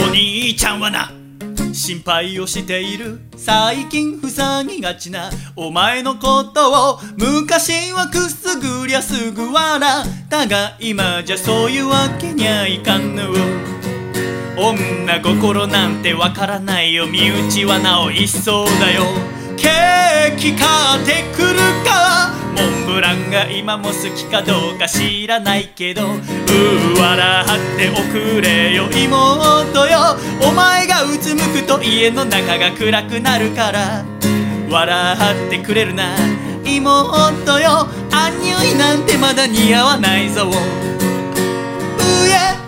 [0.00, 1.13] お兄ちゃんはな
[1.74, 3.20] 心配をしている。
[3.36, 5.30] 最近塞ぎがちな。
[5.56, 13.22] お前のことを昔はくすぐりゃすぐ笑ったが今じゃそういうわけにゃいかんぬ
[14.56, 17.06] 女心なんてわからないよ。
[17.06, 19.02] 身内はなお一層だよ。
[19.56, 22.43] ケーキ買ってくるか。
[22.54, 28.88] モンブランが今も好きかどうか知らないけどうー笑っておくれよ。
[28.90, 30.16] 妹よ。
[30.42, 34.04] お前がうつむくと家の中が暗くなるから。
[34.70, 36.16] 笑ってくれるな。
[36.64, 37.88] 妹よ。
[38.12, 40.48] アンニュイなんてまだ似合わないぞ。
[40.48, 40.52] う
[42.28, 42.63] え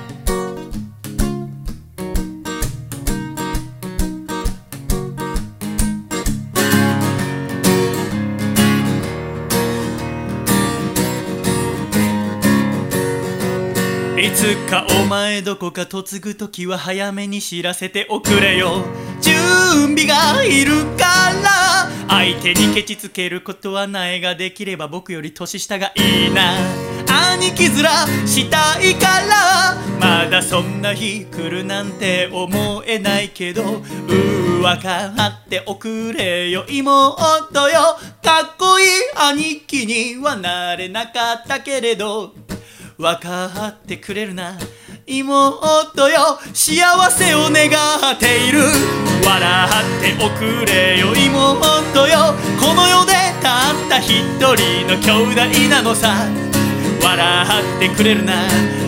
[14.66, 18.84] かお前どこか嫁ぐ時は早めに知らせておくれよ。
[19.20, 21.04] 準備がいるか
[21.42, 26.56] ら相手にケチつけることはないができれば僕より年下がいいな。
[27.36, 35.12] 兄貴面したいからまだそんな日来るなんて思えないけどうーわか
[35.44, 36.64] っておくれよ。
[36.68, 37.96] 妹よ。
[38.20, 42.34] かっこいい兄貴にはなれなかったけれど。
[42.99, 44.59] わかってくれるな。
[45.07, 46.80] 妹よ幸
[47.11, 48.61] せを願っている。
[49.22, 52.34] 笑っておくれよ妹よ。
[52.59, 56.26] この世でたった一人の兄弟なのさ。
[57.03, 58.32] 笑ってくれるな。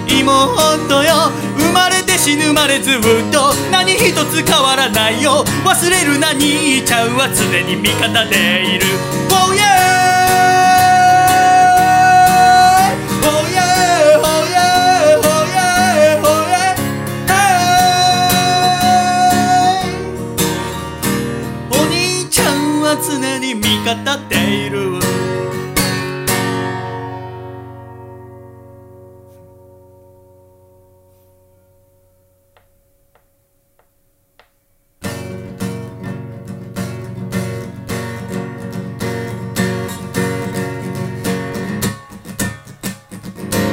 [0.08, 3.52] 妹よ生まれて死ぬまでずっと。
[3.70, 5.44] 何一つ変わらないよ。
[5.66, 8.86] 忘れるな兄ちゃんは常に味方でいる。
[9.30, 9.67] Oh yeah!
[24.68, 24.98] る。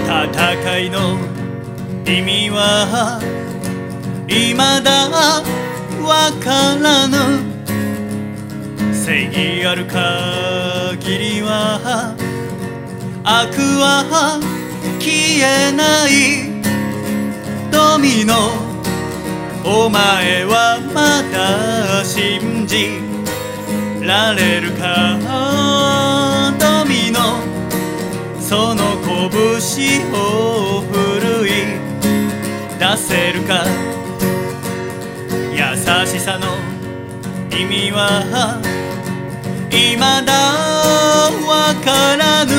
[0.08, 1.18] 戦いの
[2.06, 3.20] 意味は
[4.28, 5.10] 未だ
[6.02, 7.55] わからぬ。
[9.06, 12.16] 正義ある限りは
[13.24, 14.40] 悪は
[15.00, 16.50] 消えない
[17.72, 18.50] ドミノ
[19.64, 22.98] お前はまだ信じ
[24.02, 25.20] られるか
[26.58, 27.38] ドミノ
[28.42, 31.52] その拳を奮い
[32.80, 33.66] 出せるか
[35.54, 36.58] 優しさの
[37.56, 38.76] 意味は
[39.76, 40.32] 未だ
[41.46, 42.52] わからぬ。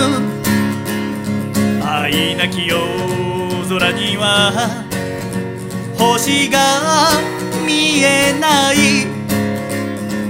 [1.83, 2.77] 愛なき夜
[3.67, 4.85] 空には
[5.97, 6.59] 星が
[7.67, 9.07] 見えない。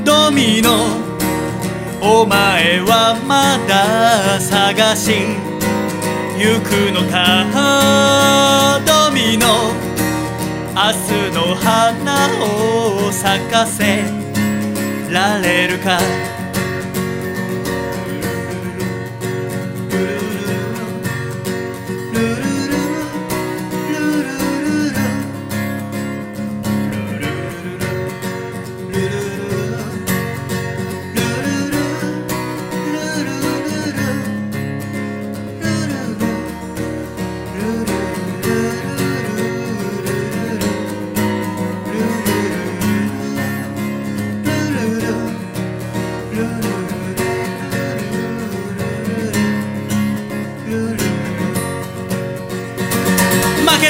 [0.04, 0.86] ドミノ
[2.00, 5.10] お前はまだ探し。
[6.38, 8.78] 行くのか？
[8.86, 9.72] ドミノ
[10.72, 14.04] 明日の花を咲かせ
[15.10, 15.98] られるか？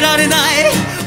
[0.07, 0.39] られない。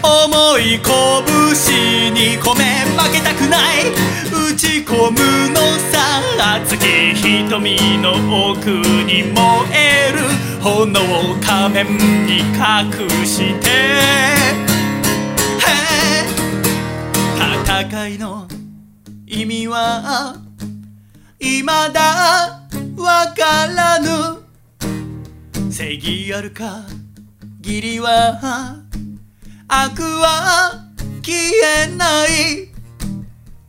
[0.04, 2.64] 重い拳に込め
[2.98, 3.92] 負けたくない。
[4.32, 5.18] 打ち込む
[5.50, 5.60] の
[5.92, 5.98] さ。
[6.38, 6.86] 熱き
[7.16, 8.14] 瞳の
[8.52, 9.38] 奥に燃
[9.74, 10.20] える。
[10.62, 13.70] 炎を仮面に隠して。
[17.66, 18.48] 戦いの
[19.26, 20.36] 意味は
[21.40, 22.62] 未だ
[22.98, 24.42] わからぬ。
[25.72, 26.84] 正義あるか
[27.64, 28.79] 義理は
[29.72, 30.90] 悪は
[31.22, 31.38] 消
[31.86, 32.70] えない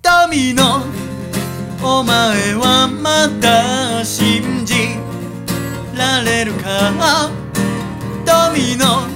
[0.01, 0.82] ドミノ
[1.82, 4.96] お前はまだ信じ
[5.94, 7.30] られるか？
[8.24, 9.07] ドミノ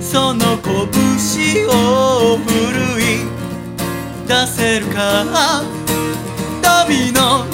[0.00, 2.50] その拳を奮
[3.00, 3.22] い
[4.26, 5.62] 出せるか？
[6.60, 7.46] ドミノ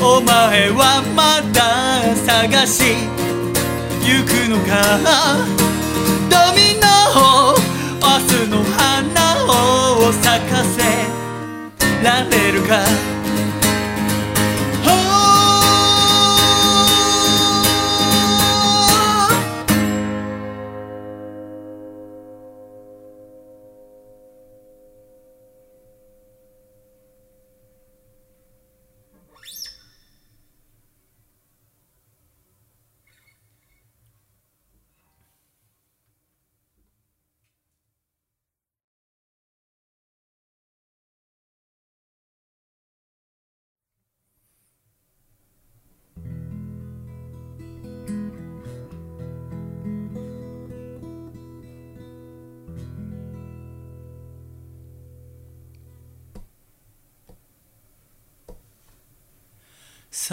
[0.00, 2.96] お前はまだ探し
[4.02, 4.98] 行くのか？
[6.28, 10.80] ドミノ明日の花を咲かせ
[12.02, 12.86] られるか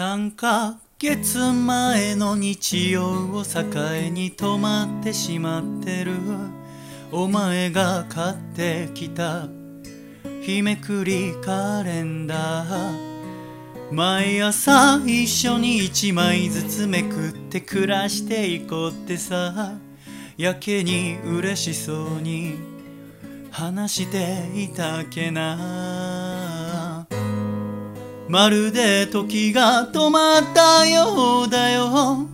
[0.00, 3.02] 3ヶ月前の日曜
[3.34, 3.60] を境
[4.10, 6.12] に止まってしまってる。
[7.12, 9.46] お前が買ってきた。
[10.40, 13.92] 日めくりカレンダー。
[13.92, 19.74] 毎朝一緒に一枚ずつめくって暮らしていこうってさ。
[20.38, 22.54] やけに嬉しそうに
[23.50, 26.59] 話していたけな。
[28.30, 32.28] まるで時が止まったようだよ。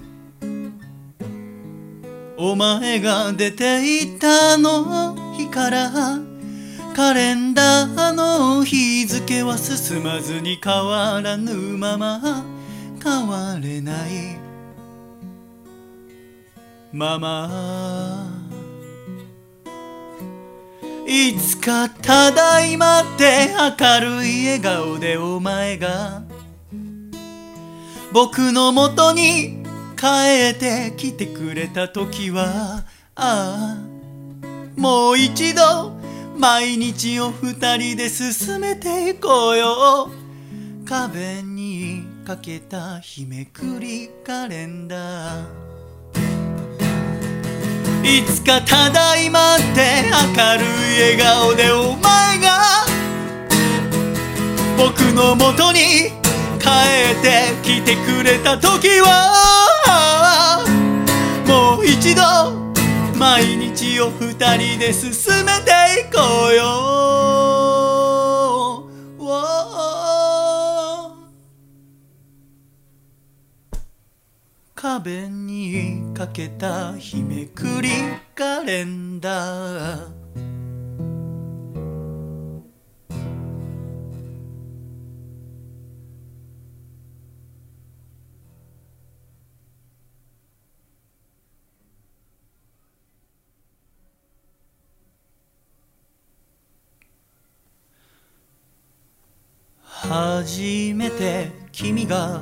[2.37, 5.91] お前が出て行ったの日から
[6.95, 12.45] カレンダーの日付は進まずに変わらぬまま
[13.03, 14.37] 変われない
[16.93, 18.36] まま。
[21.07, 23.51] いつかただいまって
[23.81, 26.23] 明るい笑顔でお前が
[28.13, 29.63] 僕のもとに
[29.97, 32.85] 帰ってきてくれた時は
[33.15, 33.97] ああ
[34.77, 35.93] もう一度
[36.37, 40.11] 毎日を二人で進めていこうよ。
[40.85, 45.66] 壁にかけた日めくりカレンダー。
[48.07, 50.05] いつかただいまって
[50.39, 50.65] 明る
[50.97, 52.87] い笑顔でお前が
[54.79, 56.13] 僕のもとに
[56.61, 56.69] 帰
[57.19, 60.65] ってきてくれた時は
[61.49, 62.23] もう一度
[63.19, 67.86] 毎日を二人で進めていこうよ。
[74.87, 77.89] 壁にかけた日めくり
[78.37, 80.27] カレンダー
[99.83, 102.41] 初めて君が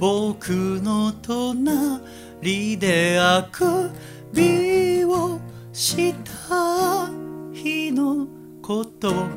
[0.00, 0.50] 僕
[0.82, 3.88] の隣であく
[4.32, 5.38] びを
[5.72, 6.12] し
[6.48, 7.08] た
[7.52, 8.26] 日の
[8.60, 9.28] こと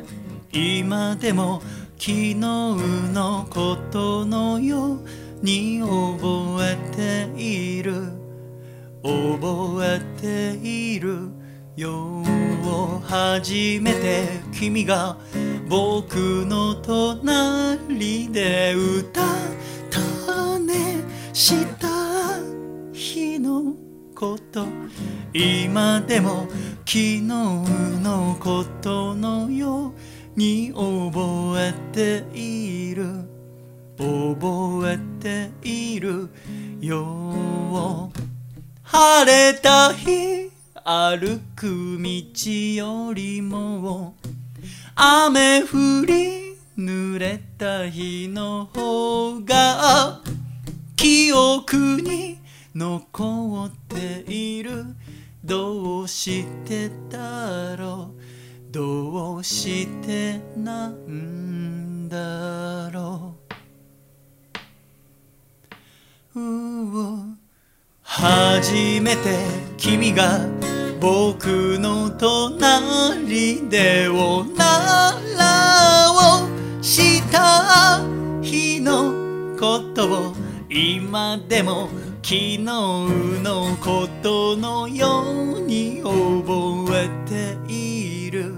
[0.52, 1.62] 今でも
[2.00, 5.06] 昨日のことのよう
[5.44, 7.94] に覚えている。
[9.04, 11.37] 覚えている。
[11.78, 12.24] よ
[13.04, 15.16] 初めて君が
[15.70, 16.16] 僕
[16.48, 19.26] の隣で歌っ
[19.92, 21.04] たね。
[21.34, 21.88] した
[22.92, 23.76] 日の
[24.16, 24.66] こと。
[25.34, 26.48] 今でも
[26.80, 29.94] 昨日のことのよう
[30.36, 33.30] に覚えている。
[33.98, 36.30] 覚えている
[36.80, 38.12] よ
[38.84, 40.57] 晴れた日。
[40.90, 44.16] 歩く道よりも
[44.96, 50.22] 雨降り濡れた日の方が
[50.96, 52.40] 記憶に
[52.74, 54.86] 残っている。
[55.44, 58.14] どうしてだろ
[58.70, 58.72] う？
[58.72, 63.36] どうしてなんだろ
[66.34, 67.47] う？
[68.10, 69.38] 初めて
[69.76, 70.40] 君が
[71.00, 76.48] 僕の隣でおならを
[76.82, 78.02] した
[78.42, 79.12] 日の
[79.60, 80.34] ことを
[80.70, 81.90] 今でも
[82.24, 88.56] 昨日のことのように覚えている。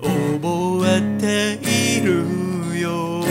[0.00, 2.24] 覚えている
[2.78, 3.24] よ。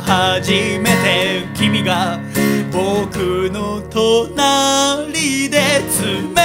[0.00, 2.20] 初めて君が
[2.72, 6.42] 僕の隣で爪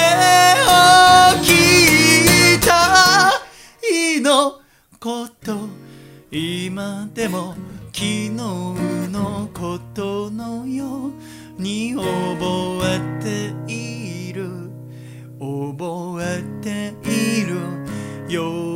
[0.65, 3.31] を切った
[3.81, 4.61] 日の
[4.99, 5.67] こと
[6.31, 7.55] 今でも
[7.93, 12.05] 昨日のことのように覚
[12.85, 14.71] えている。
[15.39, 17.55] 覚えている。
[18.33, 18.70] よ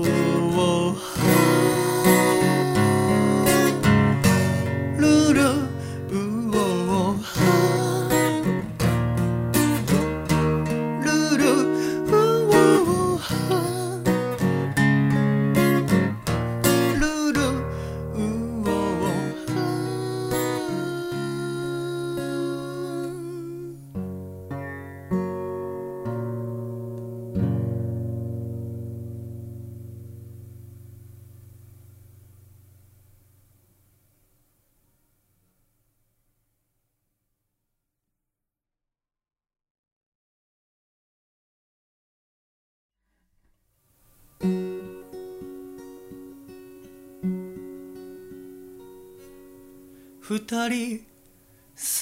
[50.47, 51.01] 二人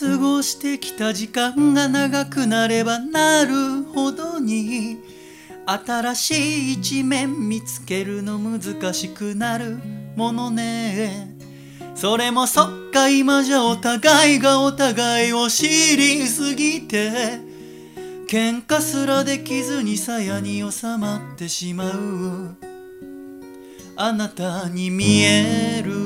[0.01, 4.97] 過ごしてきた時間が長くなればなるほどに
[5.65, 6.31] 新し
[6.71, 9.77] い一面見つけるの難しくなる
[10.17, 11.37] ものね。
[11.95, 17.39] それもそっか今じゃお互いがお互いを知りすぎて
[18.27, 22.57] 喧嘩すらできずに鞘に収まってしまう。
[23.95, 26.02] あなたに見える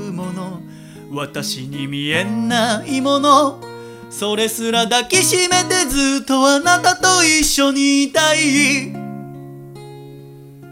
[1.11, 3.61] 私に見えないもの。
[4.09, 8.93] それすら抱きしめてずっとあなたと一緒にいたい。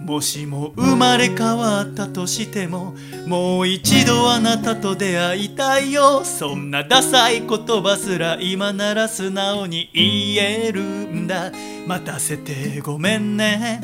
[0.05, 2.93] もしも生まれ変わったとしても
[3.25, 6.23] もう一度あなたと出会いたいよ。
[6.23, 7.49] そんなダサい言
[7.81, 11.51] 葉すら今なら素直に言えるんだ。
[11.87, 13.81] 待たせてごめんね。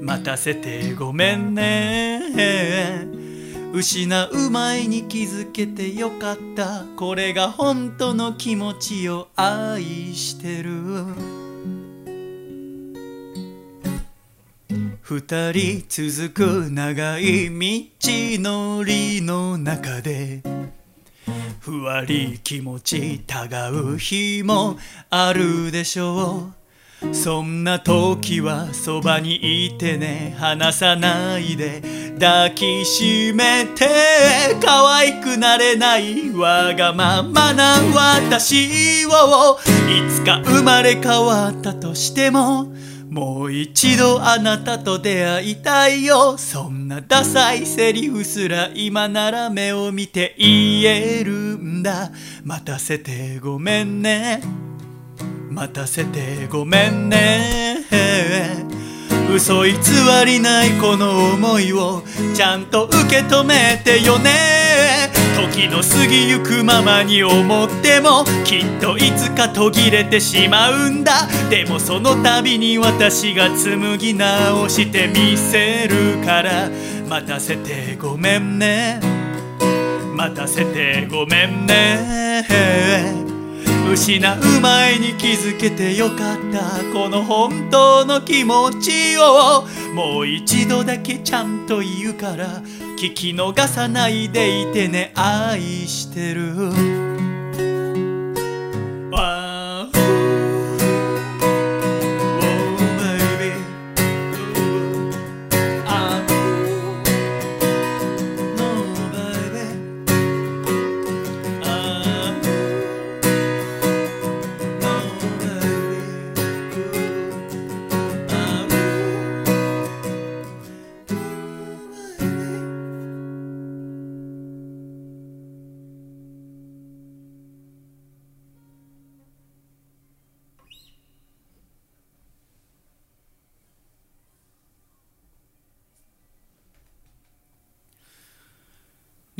[0.00, 3.27] 待たせてごめんね。
[3.72, 6.84] 失う前に気づけてよかった。
[6.96, 9.82] これが本当の気持ちを愛
[10.14, 10.70] してる。
[15.02, 17.86] 二人続く長い道
[18.42, 20.42] のりの中で
[21.60, 24.76] ふわり気持ちたがう日も
[25.08, 26.57] あるでしょう。
[27.12, 31.82] そんな時はそばにいてね離さないで
[32.18, 33.86] 抱きしめて
[34.60, 42.72] 可愛くなれないわがままな私をいつか生まれ変わったとしても
[43.08, 46.36] もう一度あなたと出会いたいよ。
[46.36, 52.10] そんなダサいセリフすら今なら目を見て言えるんだ。
[52.44, 54.67] 待たせてごめんね。
[55.58, 57.84] 待たせてごめんね。
[59.34, 59.72] 嘘偽
[60.24, 65.10] りないこの思いをちゃんと受け止めてよね。
[65.52, 71.26] 時の過ぎゆくままに思ってもきっといつか途切れてしまうんだ。
[71.50, 76.70] でもその度に私が紡ぎ直してみせるから。
[77.08, 79.00] 待たせてごめんね。
[80.14, 83.26] 待たせてごめんね。
[83.90, 86.84] 失う前に気づけてよかった。
[86.92, 89.64] この本当の気持ちを
[89.94, 92.62] もう一度だけちゃんと言うから
[92.98, 95.12] 聞き逃さないでいてね。
[95.14, 97.07] 愛してる。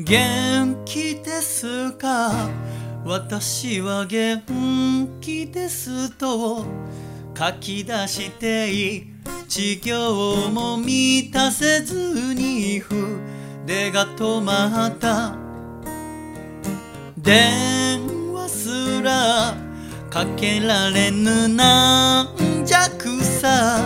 [0.08, 2.48] 元気ですか？
[3.04, 4.42] 私は元
[5.20, 6.64] 気ですと
[7.36, 15.36] 書き出して一行も満たせずに筆が止まった。
[17.18, 18.00] 電
[18.32, 19.54] 話すら
[20.08, 23.78] かけられぬなんじゃくさ。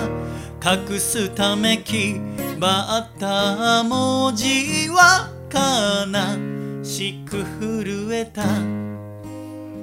[0.65, 2.15] 隠すためき
[2.61, 8.43] ばった文字は悲しく震えた。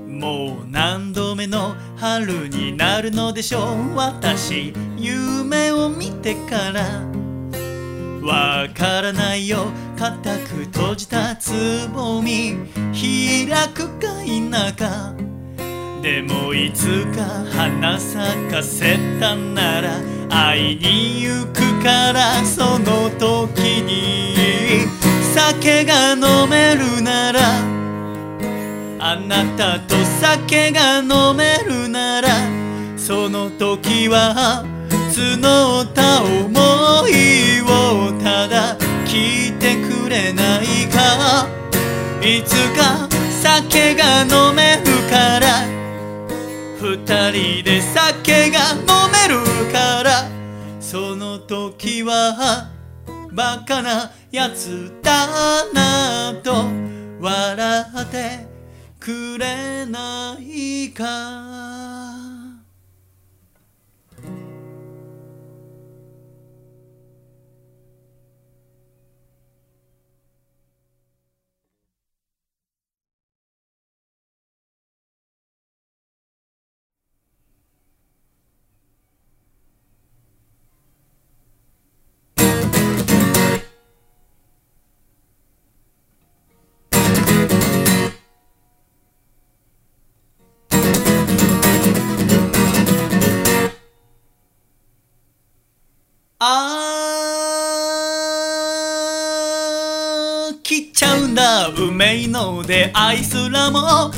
[0.08, 3.96] もう何度目の春になるのでしょう。
[3.96, 6.84] 私夢を見てから。
[8.22, 9.68] わからないよ。
[9.98, 12.56] 固く閉じたつぼみ
[12.92, 15.14] 開くか否か。
[16.02, 24.30] でもいつか花咲かせたなら会いに行くからその時に。
[25.34, 27.40] 酒が飲めるなら
[29.00, 32.30] あなたと酒が飲めるなら
[32.98, 34.64] その時は
[35.12, 41.60] 募った思いをただ聞いてくれないか。
[42.22, 43.08] いつか
[43.42, 45.66] 酒が飲めるから
[46.78, 46.98] 二
[47.32, 50.30] 人で酒が飲めるから
[50.82, 52.70] その時は
[53.32, 56.66] バカなやつだなと
[57.20, 58.48] 笑って
[59.00, 62.39] くれないか。
[102.30, 104.12] の出会いすらも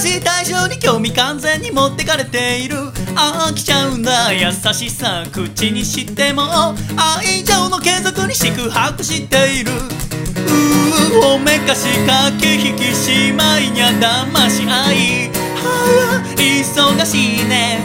[0.00, 2.76] 新しい対象に興味完全に持ってかれている。
[3.14, 6.74] 飽きちゃうんだ優しさ口にしても。
[6.96, 9.72] 愛情の継続に宿泊している。
[9.72, 15.30] うーおめかし駆け引きしまいにゃ騙し合い。
[15.56, 17.80] はあ忙しいね。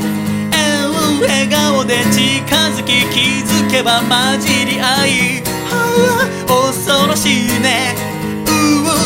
[1.22, 2.46] 笑顔で近
[2.76, 5.44] づき気づけば混じり合い。
[5.70, 8.07] はあ恐ろしいね。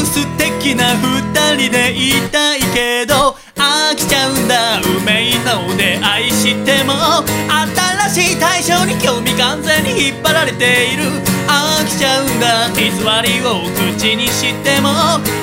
[0.05, 4.79] 素敵な二人でいたいけど飽きちゃうんだ。
[4.81, 6.93] 運命の出会いしても
[8.09, 11.03] 新しい対象に興味完全に引っ張られている。
[11.47, 12.69] 飽きちゃうんだ。
[12.69, 13.61] 偽りを
[13.97, 14.89] 口にしても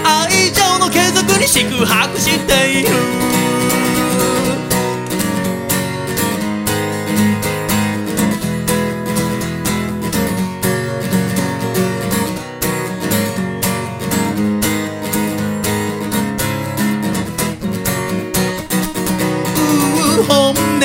[0.05, 3.38] 愛情の継続に四苦八苦している。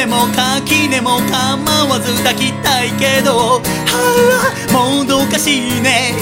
[0.05, 3.61] 本音も垣根も構わず抱きたいけど。
[3.61, 3.61] は
[4.69, 6.13] あもどかしいね。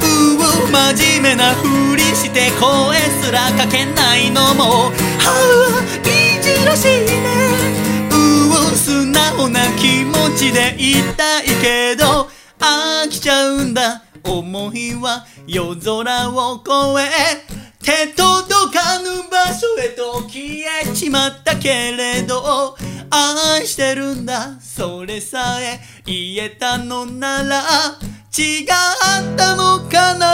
[0.00, 4.64] うう真面目なふりして声すらかけないのも。
[4.64, 8.08] はあいじらしいね。
[8.10, 12.28] うう素直な気持ちでいたいけど。
[12.60, 14.02] 飽きちゃうんだ。
[14.22, 17.02] 思いは夜空を越
[17.50, 17.53] え。
[17.84, 22.74] 手届かぬ場所へと消えちまったけれど
[23.10, 27.60] 愛してるんだそれさえ言えたのなら
[28.36, 28.66] 違っ
[29.36, 30.24] たのかな。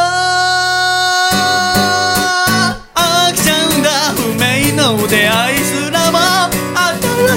[2.94, 6.18] 飽きちゃうんだ不明の出会いすらも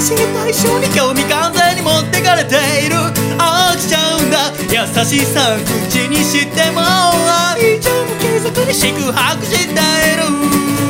[0.00, 2.54] しい対象に興味完全に持ってかれて
[2.86, 2.94] いる。
[3.36, 5.56] 飽きちゃうんだ優しさ
[5.90, 6.82] 口にしても
[7.52, 8.13] 愛情
[8.44, 10.83] も継続に宿泊している。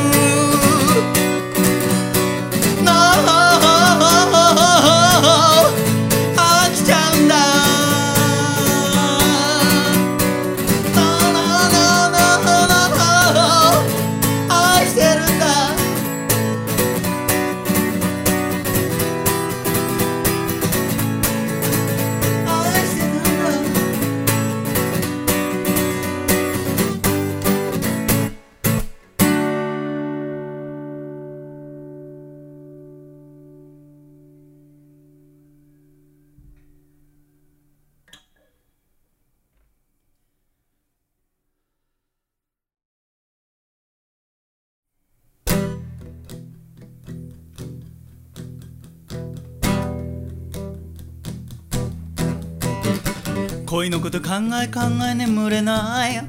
[53.75, 54.29] 恋のこと考
[54.63, 56.21] え考え眠れない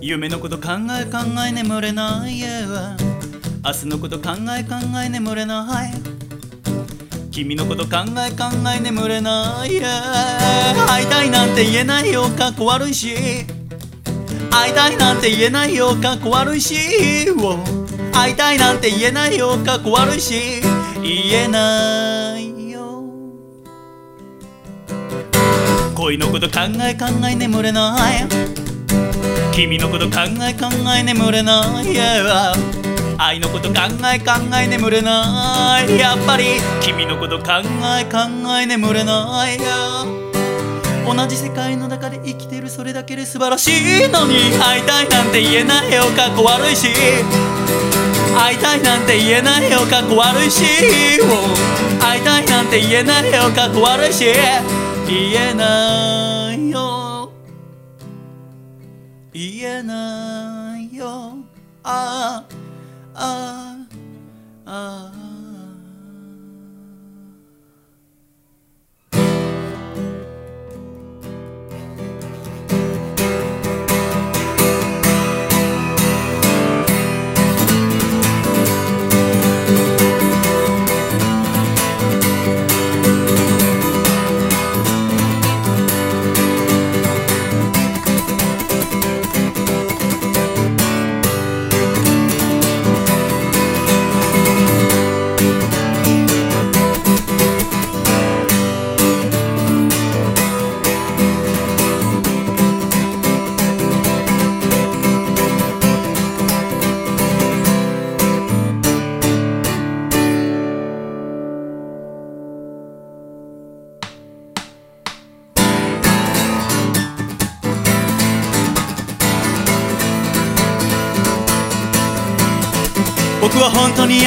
[0.00, 0.70] 夢のこと考
[1.00, 5.92] え考え眠れない明日のこと考え考え眠れない
[7.30, 9.78] 君のこと考え考え眠れない
[10.88, 12.24] 会いたいなんて言えないよ。
[12.36, 13.14] かっこ悪いし。
[14.50, 15.94] 会いたいなんて言えないよ。
[16.02, 16.74] かっこ悪いし。
[18.12, 19.56] 会いたいなんて言えないよ。
[19.64, 20.60] かっこ悪いし。
[21.00, 22.19] 言えない。
[26.10, 28.26] 恋のこと考え考え眠れない
[29.54, 30.66] 君のこと考え考
[30.98, 32.52] え眠れない yeah
[33.16, 33.82] 愛のこと考
[34.12, 37.62] え考え眠れないやっぱり君のこと考
[37.96, 38.18] え考
[38.60, 46.02] え眠れない yeah 同じ世界の中で生きてるそれだけで素晴らしいのに会いたいなんて言えないよ。
[46.16, 46.88] かっこ悪いし。
[48.36, 49.80] 会いたいなんて言えないよ。
[49.80, 50.62] かっこ悪いし。
[52.00, 53.50] 会いたいなんて言えないよ。
[53.54, 54.26] かっこ悪いし。
[55.10, 57.32] 言えないよ。
[59.32, 61.34] 言えないよ。
[61.82, 62.44] あ
[63.12, 63.76] あ
[64.64, 65.19] ああ。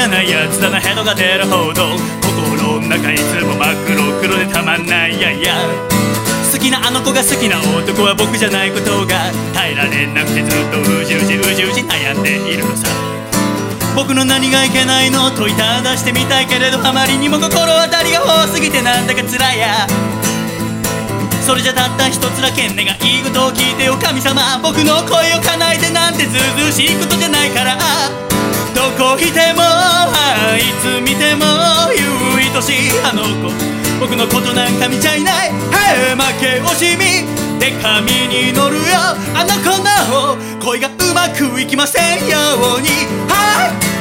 [0.04, 5.22] あに嫌なやつだなヘドが出るほど心の中いつも真っ黒黒でたまんない。
[5.22, 5.56] やいや。
[6.52, 12.88] 好きなあの子が好きな男は僕じゃないことが耐えられなくてずっとうじうじうじうじ悩んでいるのさ。
[13.96, 19.88] 僕の何がいけないの問いただしてみたいけれどあまりにも心当たりが多すぎてなんだか辛いや。
[21.46, 28.33] それじゃたった一つだけ願い事を聞いてよ神様僕の声を叶えてなんてずうずうしいことじゃないから。
[28.74, 29.62] どこいても
[30.58, 31.46] いつ見ても
[31.94, 33.54] 唯愛しいあの子。
[34.00, 35.50] 僕のことなんか見ちゃいない。
[35.50, 35.52] へ
[36.16, 37.24] 負け惜しみ。
[37.60, 38.84] で髪に乗るよ。
[39.36, 42.38] あの子の恋がうまくいきませんよ
[42.78, 42.90] うに。
[43.30, 43.94] はい。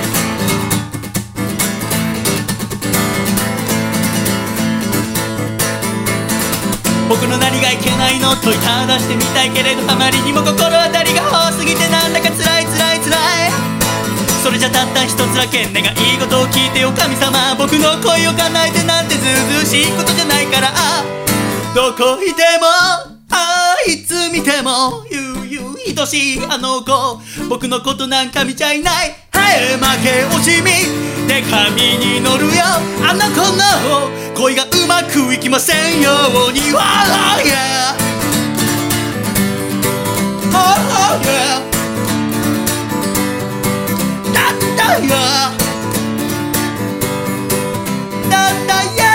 [7.08, 11.20] 僕の何がいけないの問いただしてみたいけれどあまりにも心当たりが
[11.50, 12.31] 多すぎてなんだか
[14.42, 17.54] それじゃたった一つだけ願い事を聞いてよ神様。
[17.56, 20.72] 僕の恋を叶えてなんてずうずうしいことじゃないから。
[21.72, 22.66] どこいても
[23.30, 27.20] あいつ見ても悠々愛しいあの子。
[27.48, 29.14] 僕のことなんか見ちゃいない。
[29.30, 30.72] はい負け惜しみ。
[31.28, 32.64] で髪に乗るよ
[33.08, 36.10] あの子の恋がうまくいきませんよ
[36.48, 36.60] うに。
[36.72, 36.78] Oh
[37.44, 37.94] yeah
[40.52, 41.71] Oh yeah
[44.92, 45.06] だっ
[48.66, 49.11] たよ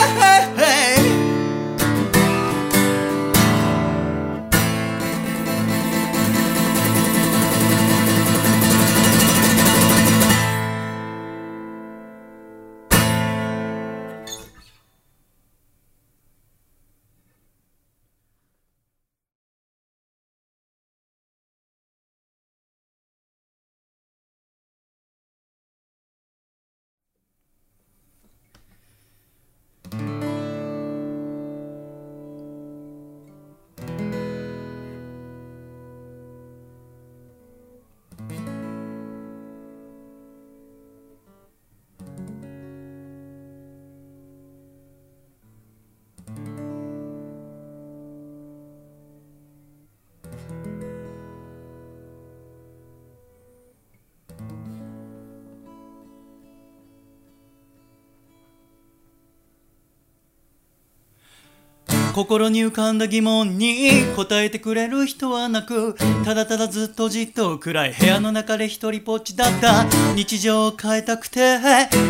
[62.18, 65.96] 心に浮かんだ疑問に答えてくれる人はなく
[66.26, 69.86] ただただずっとじっと暗い部屋の中で一人ぽっちだった。
[70.16, 71.60] 日常を変えたくて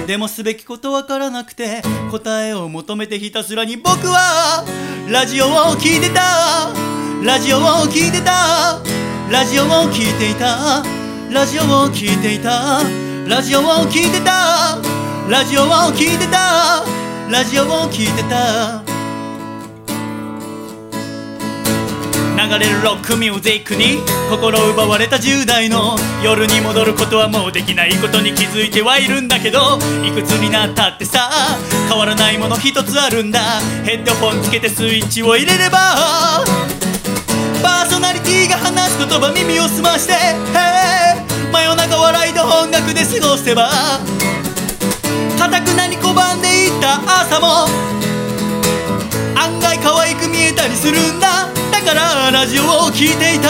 [0.07, 4.63] でもすべきことわからなくて答えを求めてひたすらに僕は
[5.11, 6.71] ラジオを聞いてた。
[7.21, 8.79] ラジオを聞いてた。
[9.29, 10.83] ラジオを聞いていた。
[11.33, 12.81] ラジオを聞いていた。
[13.27, 14.79] ラジオを聞いてた。
[15.29, 16.85] ラジオを聞いてた。
[17.29, 18.86] ラジオを聞いてた。
[22.37, 23.97] 流れるロックミュージックに
[24.29, 31.31] 心奪われた10代の夜に戻ることはもうできないことに気づいてはいるんだけどいくつになったってさ
[31.89, 33.39] 変わらないもの一つあるんだ。
[33.83, 36.43] ヘッドホンつけてスイッチを入れれば
[37.63, 40.13] パーソナリティが話す言葉耳を澄まして
[41.51, 43.69] 真夜中笑いと音楽で過ごせば
[45.39, 47.65] かたくなに拒んでいった朝も
[49.35, 51.56] 案外可愛く見えたりするんだ。
[51.87, 53.47] だからラジオを聴いていた。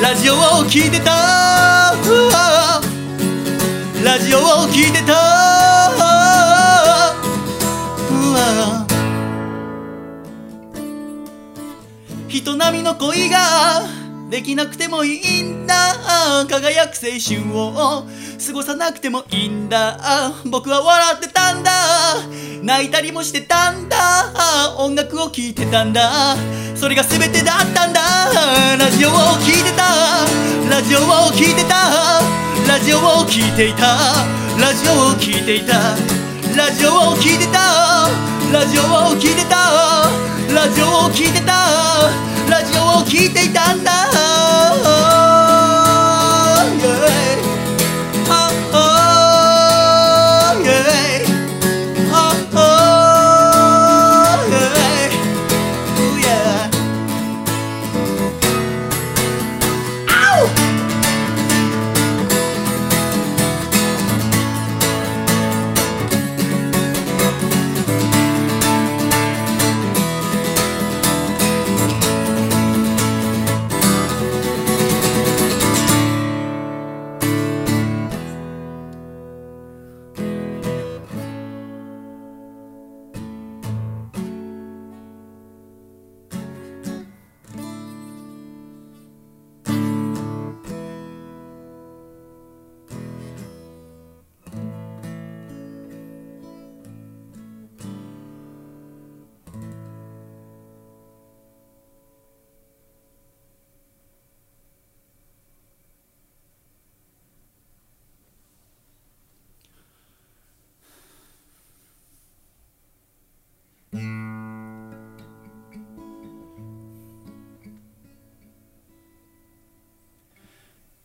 [0.00, 1.96] ラジオを聴いてた。
[4.04, 5.48] ラジオを聴いてた。
[12.28, 13.97] 人並みの恋が
[14.28, 15.74] できなくてもいいんだ。
[16.48, 18.04] 輝く青春を。
[18.46, 20.32] 過ごさなくてもいいんだ。
[20.44, 21.72] 僕は笑ってたんだ。
[22.62, 23.96] 泣いたりもしてたんだ。
[24.76, 26.36] 音楽を聴いてたんだ。
[26.76, 28.00] それが全てだったんだ。
[28.78, 29.82] ラジオを聴いてた。
[30.70, 31.02] ラジオを
[31.32, 32.20] 聴いてた。
[32.68, 33.86] ラジオを聴いていた。
[34.60, 35.96] ラジオを聴いていた。
[36.54, 38.08] ラジオを聴いてた。
[38.52, 39.56] ラジオを聴いてた。
[40.54, 42.37] ラジオを聴いてた。
[42.50, 45.17] ラジオを聴いていたんだ。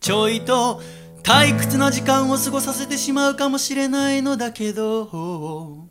[0.04, 0.82] ちょいと
[1.24, 5.88] 退屈な時間を過ごさせてしまうかもしれないのだけど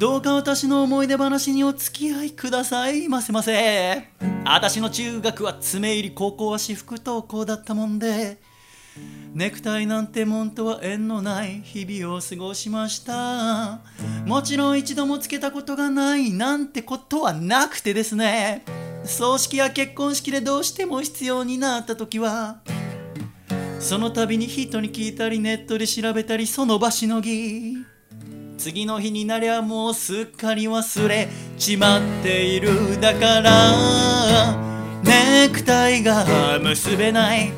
[0.00, 4.08] どうか私の思い出話にお付き合いくださいませませ。
[4.44, 8.38] 私の中学は爪入り高校は私服登校だったもんで
[9.32, 13.78] ネクタイなんてもんとは縁のない日々を過ごしました。
[14.26, 18.64] もちろん一度もつけたことがないなんてことはなくてですね。
[19.04, 22.58] 葬式や結婚式でどうしても必要になった時は
[23.80, 27.78] その度に人に聞いたりネットで調べたりその場しのぎ。
[28.58, 34.54] 次の日になりゃもうすっかり忘れちまっているだから。
[35.02, 36.26] ネクタイが
[36.60, 37.50] 結べない。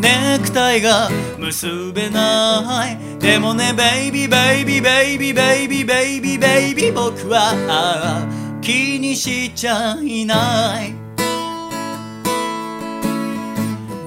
[0.00, 1.08] ネクタイが
[1.38, 2.98] 結べない。
[3.20, 8.26] でもねベイビーベイビーベイビーベイビーベイビーベイビー僕は
[8.60, 11.07] 気にしちゃいない。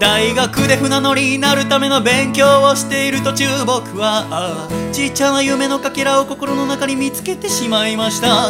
[0.02, 8.50] 大学で船乗りになるための勉強をしている途中僕はちっちゃな夢のかけらを心の中に見つけてしまいました。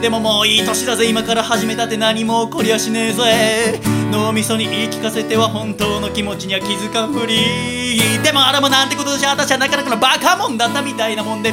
[0.00, 3.78] でももういい年だぜ今から始めたって何も起こりゃしねえぜ。
[4.10, 8.00] 脳みそに言い聞かせては本当の気持ちには気づかんふり。
[8.22, 11.52] でもあらもなんてことじゃ私はなかなかのバカもんだったみたいなもんで。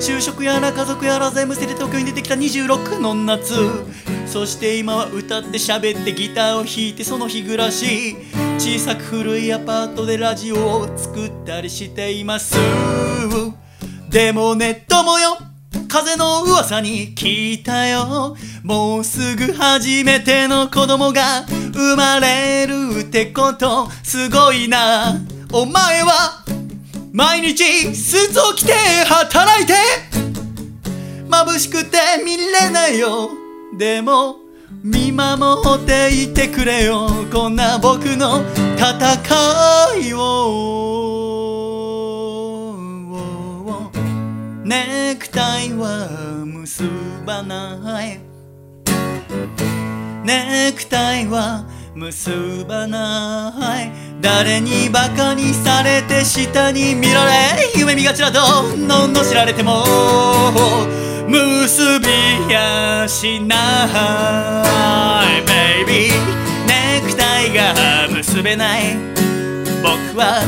[0.00, 3.54] 就職やら家族やら全部捨てて東京に出てきた26の夏。
[4.26, 8.16] そして今は歌って喋ってギターを弾いてその日暮らし。
[8.58, 12.56] 小さく古いアパートでラジオを作ったりしています。
[14.08, 15.36] でもネットもよ。
[15.88, 18.36] 風の噂に聞いたよ。
[18.62, 23.88] もうすぐ初めての子供が生まれるってこと。
[24.02, 25.16] すごいな。
[25.52, 26.43] お前は
[27.16, 28.72] 毎日スーツを着て
[29.06, 29.74] 働いて
[31.28, 33.30] 眩しくて見れないよ。
[33.78, 34.38] でも
[34.82, 37.08] 見守っていてくれよ。
[37.32, 38.42] こんな僕の
[38.76, 40.74] 戦いを。
[44.64, 46.08] ネクタイは
[46.44, 46.82] 結
[47.24, 48.18] ばない。
[50.24, 51.64] ネクタイは
[51.94, 53.92] 結ばない。
[54.24, 57.32] 誰にバカにされて下に見られ
[57.76, 59.84] 夢見がちだとのの知られても
[61.28, 63.54] 結びやしな
[65.28, 65.42] い。
[65.44, 66.14] ベイビー
[66.66, 67.74] ネクタイが
[68.08, 68.96] 結べない。
[69.82, 70.40] 僕は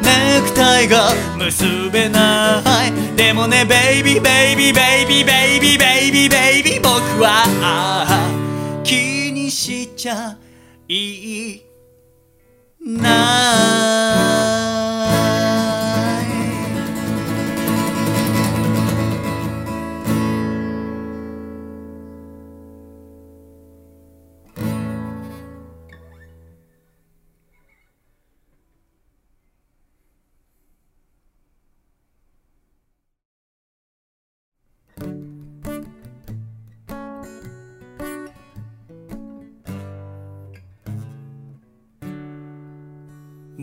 [0.00, 3.16] ネクタイが結べない。
[3.16, 7.42] でもねベイビーベイビーベイビーベイビーベイビーベイビー僕は
[8.84, 10.36] 気にしちゃ
[10.86, 11.73] いい。
[12.86, 14.63] な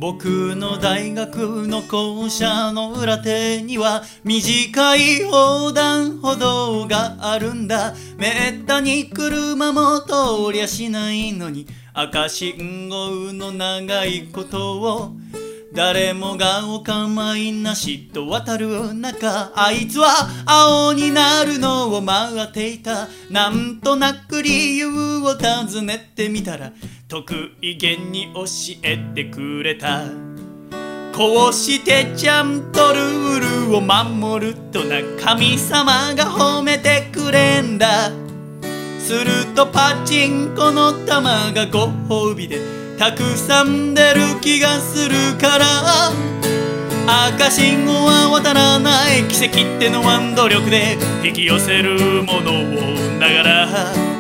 [0.02, 7.94] 僕の大学の校舎の裏手には短い横断歩道があるんだ。
[8.18, 11.68] めったに車も通りゃしないのに。
[11.94, 15.12] 赤信号の長いことを
[15.72, 23.08] 誰もがお構いなしと渡る中あいつは青になるのを待っていた。
[23.30, 26.74] なんとなく理由を尋ねてみたら。
[27.12, 28.46] 得意げに教
[28.84, 30.04] えてくれた。
[31.14, 38.12] こうしてちゃんとルールを守るとな神様が褒めてくれんだ。
[38.98, 42.62] するとパチンコの玉がご褒美で
[42.98, 45.66] たくさん出る気がするから。
[47.34, 49.28] 赤信号は渡らない。
[49.28, 54.11] 奇跡ってのは努力で引き寄せるものをだから。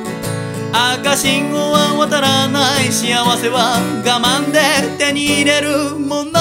[0.73, 4.59] 赤信号は渡らない幸せは我慢で
[4.97, 6.31] 手に入れるもの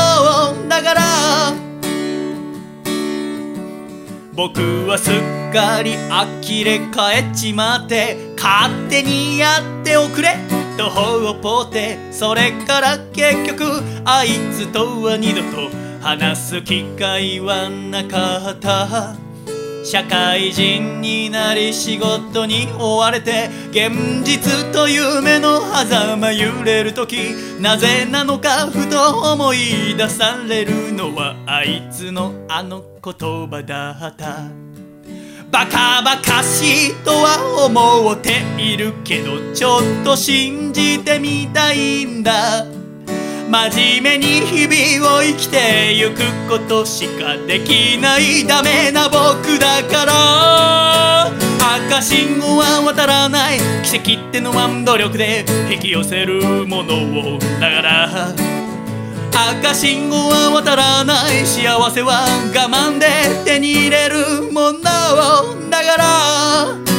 [0.68, 1.00] だから。
[4.32, 10.36] 僕はすっかり呆れ返っちまって勝手にやっておくれ。
[10.78, 15.68] とほっぽってそれから結局あいつとは二度と
[16.00, 19.29] 話す機会はなかった。
[19.90, 34.44] 社会人になり仕事に追われて現実と夢の狭間揺れる時なぜなのかふと思い出されるのはあいつのあの言葉だった。
[35.50, 42.79] バカバカしいとは思っているけどちょっと信じてみたいんだ。
[43.50, 51.26] 真面目に日々を生きてゆくことしかできないダメな僕だから。
[51.88, 53.58] 赤信号は渡らない。
[53.82, 58.28] 奇跡ってのは努力で引き寄せるものをだから。
[59.32, 61.44] 赤信号は渡らない。
[61.44, 62.22] 幸せは
[62.54, 63.08] 我慢で
[63.44, 64.80] 手に入れるものを
[65.68, 66.89] だから。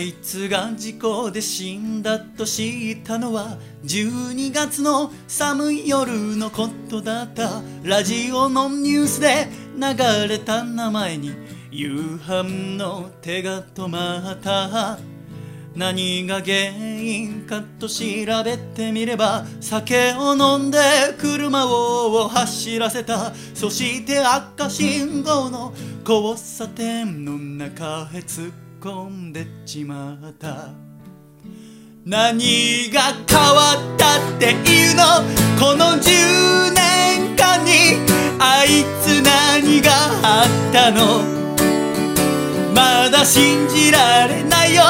[0.00, 7.62] いつが事故で死んだと知ったのは12月の寒い夜のことだった。
[7.82, 11.32] ラジオのニュースで流れた名前に
[11.70, 14.98] 夕飯の手が止まった。
[15.76, 18.04] 何が原因かと調
[18.44, 20.78] べてみれば酒を飲んで
[21.18, 23.32] 車を走らせた。
[23.54, 25.72] そして赤信号の
[26.08, 30.70] 交差点の中へ突っ込んでちまった。
[32.06, 35.04] 何が変わったっていうの？
[35.60, 38.00] この10年間に
[38.38, 39.92] あいつ何が
[40.22, 41.22] あったの？
[42.74, 44.82] まだ信じられないよ。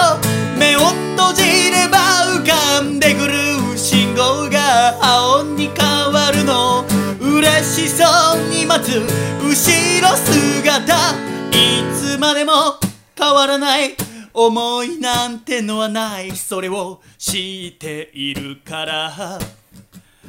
[0.56, 0.80] 目を
[1.16, 1.42] 閉じ
[1.72, 1.98] れば
[2.38, 6.84] 浮かんでくる信号が青に変わるの。
[7.20, 8.04] 嬉しそ
[8.38, 9.00] うに待つ
[9.42, 9.50] 後
[10.00, 10.94] ろ姿。
[11.50, 12.78] いつまでも
[13.20, 13.94] 変わらない
[14.32, 19.38] 思いなんてのはないそれを知っているから。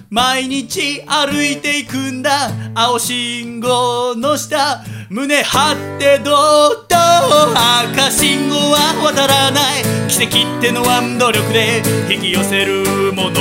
[0.10, 2.50] 毎日歩いていくんだ。
[2.76, 4.84] 青信号の下。
[5.10, 6.98] 胸張ってどうと。
[7.96, 9.84] 赤信号は渡らない。
[10.10, 11.82] 奇跡ってのは努力で。
[12.14, 13.34] 引き寄せるものを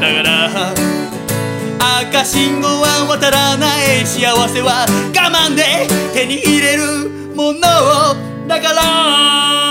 [0.00, 0.72] だから。
[2.08, 4.04] 赤信号は渡らない。
[4.04, 7.58] 幸せは我慢で手に入れるもの
[8.28, 8.31] を。
[8.46, 9.61] だから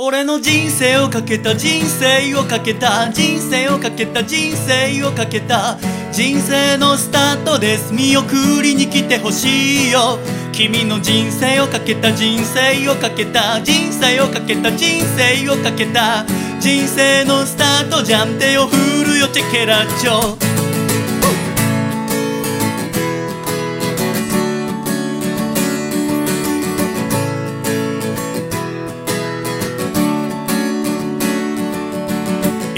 [0.00, 5.76] 俺の人生をかけた人生をかけた人生をかけた人生をかけた
[6.12, 10.20] 人生のスタートです見送りに来てほしいよ。
[10.52, 16.24] 君の人生をかけた人生をかけた人生をかけた人生をかけた
[16.60, 18.38] 人生のスタートじゃん。
[18.38, 20.57] 手を振るよチェケラッチョ。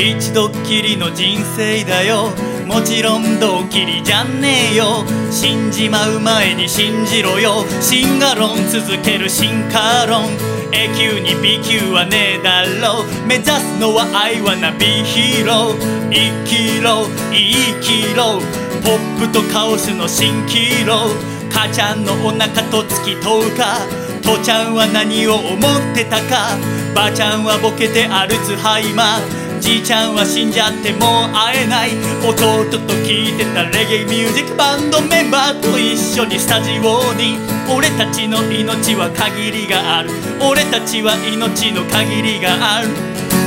[0.00, 2.30] 一度きりの人生だよ。
[2.66, 5.04] もちろんドッキリじゃねえよ。
[5.30, 7.66] 死んじまう前に信じろよ。
[7.82, 10.24] 進化論続ける進化論。
[10.72, 13.02] A 級に B 級はねえだろ。
[13.02, 16.10] う目指すのは愛はなビヒーロー。
[16.10, 17.04] 生きろ。
[17.30, 18.40] 生きろ。
[18.82, 21.10] ポップとカオスの蜃気楼
[21.50, 23.86] 母ちゃんのお腹と突き問うか。
[24.22, 26.56] 父ちゃんは何を思ってたか。
[26.94, 29.39] ばあちゃんはボケてアルツハイマー。
[29.60, 31.90] じいちゃんは死んじゃってもう会えない。
[32.24, 37.38] 弟と聴いてたレゲエミュージックバンドメンバーと一緒にスタジオに。
[37.68, 40.10] 俺たちの命は限りがある。
[40.40, 42.88] 俺たちは命の限りがある。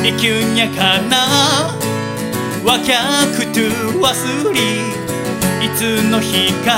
[0.03, 1.73] 生きゅんやかな。
[2.63, 3.59] わきゃくと
[3.99, 4.59] 忘れ。
[5.65, 6.77] いつの日か。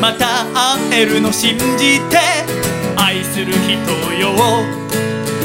[0.00, 0.44] また
[0.90, 2.18] 会えるの信じて。
[2.96, 4.34] 愛する人よ。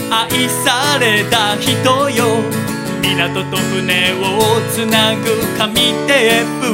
[0.10, 2.45] 愛された人よ。
[3.06, 5.24] 港と船をつなぐ
[5.58, 5.76] 紙
[6.08, 6.66] テープ。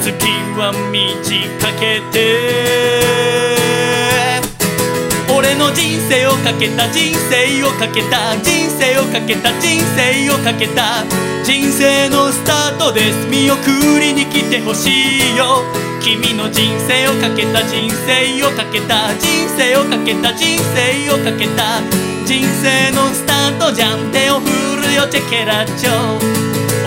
[0.00, 0.26] 月
[0.56, 3.71] は満ち欠けて。
[5.74, 11.04] 人生をかけた人生をかけた人生をかけた人生をかけた
[11.42, 13.56] 人生のスタートです見送
[14.00, 15.64] りに来てほしいよ。
[16.02, 21.80] 君の人生をかけた人生をかけた人生をかけた人生をかけた
[22.26, 24.48] 人生のスタートじゃん手を振
[24.88, 26.18] るよチェケラッチョ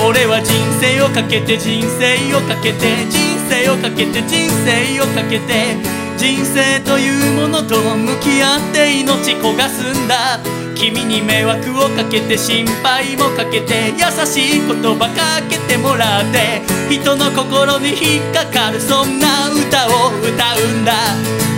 [0.05, 5.94] 俺は人生をかけて人生をかけて人生をかけて人生をかけて。
[6.17, 10.39] 人生というものと向き合って命焦がすんだ。
[10.75, 16.61] 君に迷惑をかけて心配もかけて優しい言葉かけてもらって。
[16.89, 20.93] 人の心に引っかかるそんな歌を歌うんだ。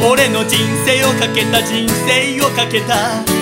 [0.09, 3.36] 俺の人生をかけた人生をかけた。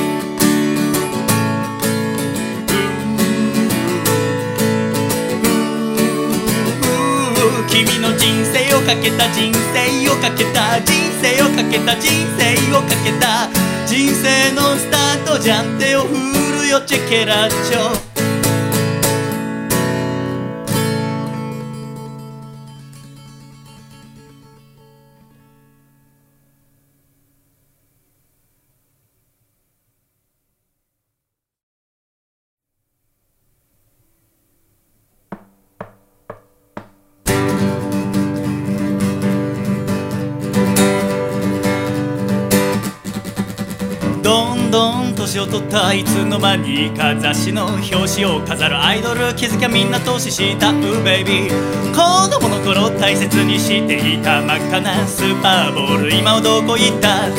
[7.76, 13.49] 君の人生をかけた人生をかけた人生をかけた人生をかけた
[13.85, 16.15] 人生のスタートじゃん手を振
[16.61, 18.05] るよチェケラッチョ
[45.40, 50.72] を取ったいつの間にか雑誌の表紙を飾るアイドル気づきゃみんな投資した。
[50.72, 56.16] うベイビー子供の頃大切にしていた真っ赤なスーパーボール。
[56.16, 57.30] 今はどこ行った？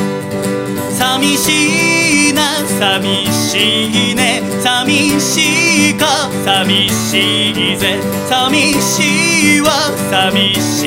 [0.93, 2.43] 寂しいな。
[2.79, 4.43] 寂しいね。
[4.63, 6.31] 寂しいか？
[6.45, 7.99] 寂しいぜ。
[8.29, 9.71] 寂しいわ。
[10.11, 10.87] 寂し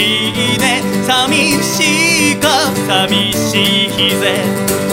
[0.56, 0.82] いね。
[1.06, 2.48] 寂しいか？
[2.88, 4.89] 寂しいぜ。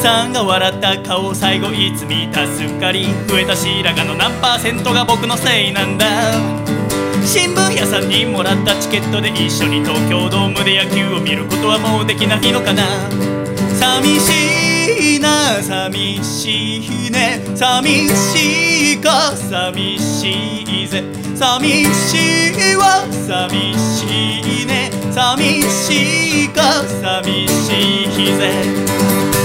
[0.00, 6.06] さんが笑った顔最後いつ見たすっかり増えた白髪の何パーセントが僕のせいなんだ。
[7.26, 12.82] 新聞屋さんにもらったチケットで一緒に東京ドームで野球を見ることはもうできないのかな。
[13.78, 16.76] 寂しいな寂し
[17.08, 17.42] いね。
[17.54, 21.04] 寂しいか寂しいぜ。
[21.36, 24.90] 寂しいわ寂しいね。
[25.12, 26.62] 寂しいか
[27.02, 29.39] 寂しいぜ。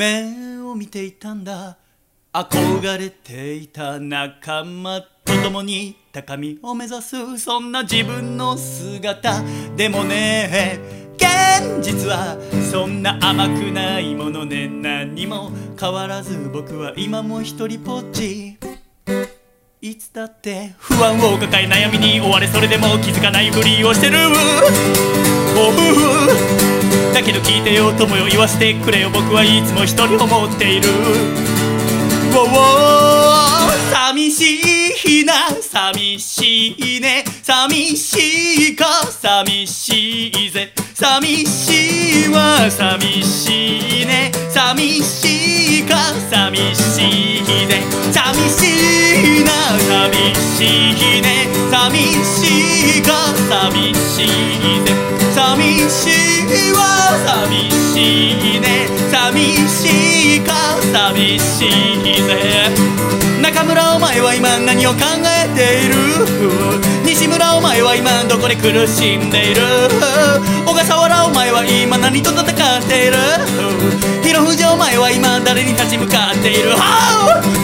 [0.00, 1.76] 夢を見ていたんだ。
[2.32, 9.42] 憧れていた仲間と共に高みを目指すそんな自分の姿。
[9.76, 10.78] でもね
[11.16, 12.36] 現実は
[12.70, 14.68] そんな甘くないものね。
[14.68, 18.56] 何も変わらず僕は今も一人ぽっち。
[19.80, 24.18] いつだって不安を抱え悩みに追われそれでも気づかないふりをしてる。
[25.56, 29.10] おうだけど聞いてよ友よ言わせてくれよ。
[29.10, 30.88] 僕はいつも一人思っている。
[32.34, 32.46] おお
[33.92, 34.87] 寂しい。
[35.24, 35.32] な
[35.62, 37.24] 寂しいね。
[37.42, 38.84] 寂しいか？
[39.22, 40.72] 寂しいぜ。
[40.94, 42.70] 寂しいわ。
[42.70, 44.30] 寂しいね。
[44.50, 45.96] 寂しいか？
[46.30, 47.82] 寂しいぜ。
[48.12, 49.50] 寂しいな。
[49.88, 51.48] 寂しいね。
[51.70, 53.12] 寂しいか？
[53.48, 54.26] 寂しい
[54.84, 54.92] ぜ。
[55.34, 55.40] 寂
[55.88, 56.02] し
[56.68, 56.78] いわ。
[57.24, 58.86] 寂しいね。
[59.10, 60.52] 寂しいか？
[60.92, 63.27] 寂しいぜ。
[63.42, 65.94] 中村お前は今何を考えている？
[67.04, 69.62] 西村お前は今どこで苦しんでいる？
[70.66, 72.46] 小笠原お前は今何と戦っ
[72.84, 73.16] ている？
[74.22, 76.70] 広藤お前は今誰に立ち向かっている？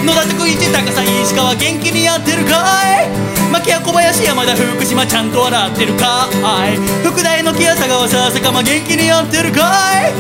[0.05, 2.65] 野田徳一高さ石川元気にやってるか
[3.03, 3.09] い？
[3.53, 6.29] 牧屋小林山田福島ちゃんと笑ってるか
[6.73, 6.77] い？
[7.05, 9.71] 福大の木屋佐川さ坂間元気にやってるか
[10.09, 10.13] い？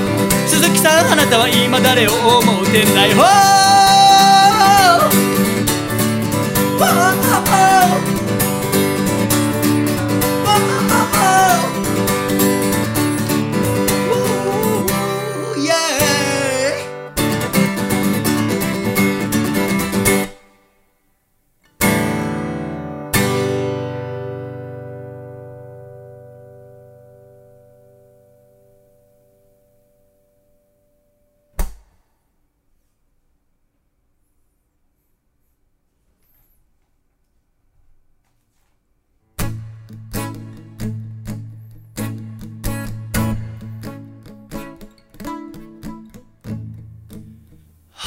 [0.49, 3.17] 鈴木さんあなたは今誰を思ってんだよ
[7.47, 8.14] oh, oh.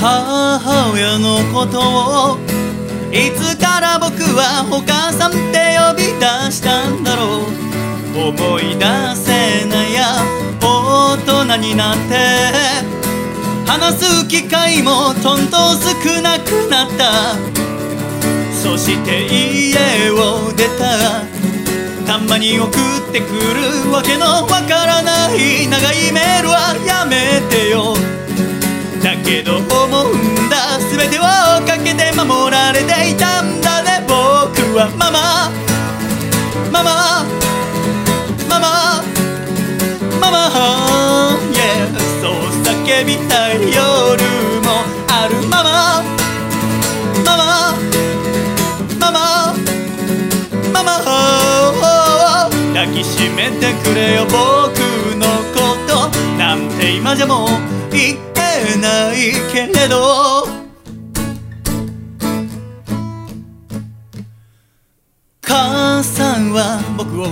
[0.10, 2.38] 母親のことを
[3.12, 7.68] いつから僕はお母さんって呼び出したんだろう。
[8.18, 8.86] 思い出
[9.16, 10.24] せないや
[10.60, 12.16] 大人になって
[13.66, 17.36] 話す機会もとんと少なくなった
[18.52, 21.26] そして家を出た
[22.08, 27.94] たまに送ってくるわけのわからない長いメールはやめてよ
[29.08, 30.78] だけど思うんだ。
[30.92, 34.04] 全てをかけて守られていたんだね。
[34.06, 35.50] 僕はママ。
[36.74, 37.24] ママ。
[38.50, 39.02] ママ。
[40.20, 41.40] ママ。
[41.54, 41.88] Yeah
[42.20, 43.80] そう叫びたい夜
[44.68, 46.04] もあるママ。
[47.24, 47.80] ママ。
[49.00, 49.56] ママ。
[50.74, 50.92] ママ。
[52.74, 54.36] 抱きしめてくれよ僕
[55.16, 56.12] のこと。
[56.38, 57.48] なんて今じゃもう
[57.90, 58.27] 言
[58.68, 60.48] えないけれど。
[65.42, 67.28] 母さんは僕を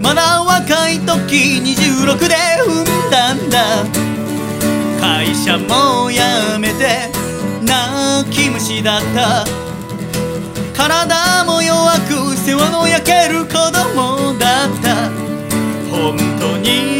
[0.00, 2.34] まだ若い時26で
[2.66, 3.84] 産んだんだ。
[5.00, 6.18] 会社も辞
[6.58, 7.08] めて
[7.62, 9.44] 泣き虫だった。
[10.76, 15.10] 体も弱く世話の焼ける子供だった。
[15.90, 16.97] 本当に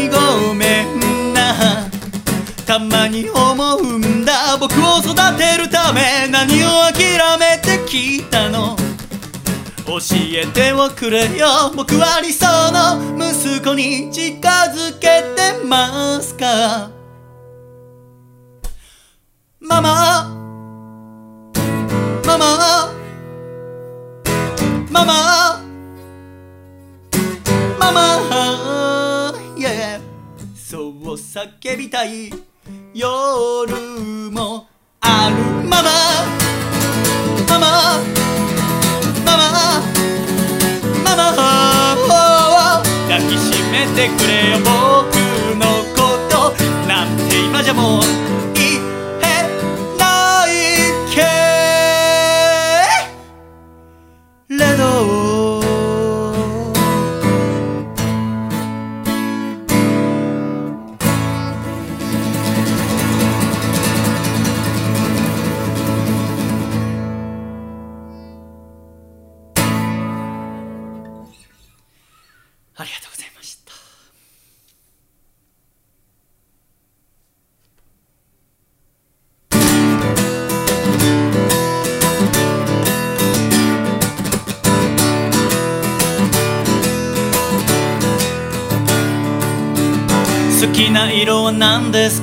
[2.69, 4.55] たまに思うんだ。
[4.59, 8.77] 僕を育てるため何を諦めてきたの？
[9.87, 9.97] 教
[10.35, 11.71] えておくれよ。
[11.75, 16.91] 僕は理想の息子に近づけてますか？
[19.59, 20.29] ママ。
[22.27, 22.93] ママ。
[24.91, 25.59] ママ。
[27.79, 29.33] ママ。
[29.57, 29.99] Yeah
[30.55, 32.31] そう叫びたい。
[32.93, 34.65] 夜も
[35.01, 35.35] ある
[35.67, 35.89] まま
[37.47, 37.65] ママ。
[39.23, 39.43] ママ。
[41.03, 41.09] マ
[42.07, 42.83] マ。
[43.07, 44.67] 抱きしめてくれよ僕
[45.55, 45.61] の
[45.95, 45.97] こ
[46.29, 46.33] と。
[46.87, 48.18] なんて今じゃもう。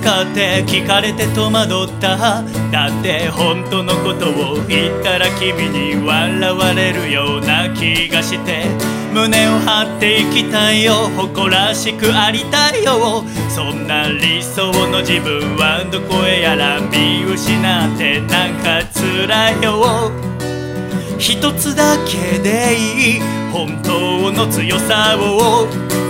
[0.07, 2.17] かって聞かれて戸惑った。
[2.71, 8.67] だって本当のことを言ったら君に笑われるような気がして。
[9.13, 13.25] 胸を張っていきたいよ誇らしくありたいよ。
[13.49, 20.13] そんな理想の自分はどこへやら見失ってなんか辛いよ。
[21.19, 23.21] 一つだけでいい。
[23.51, 26.06] 本当の強さを。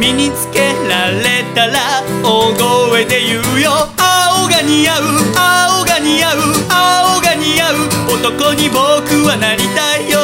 [0.00, 2.54] 身につけられたら大
[2.88, 3.86] 声で言うよ。
[3.98, 5.02] 青が似合う
[5.36, 6.38] 青が似合う
[6.70, 7.76] 青が似合う。
[8.08, 8.80] 男に僕
[9.28, 10.18] はなりたいよ。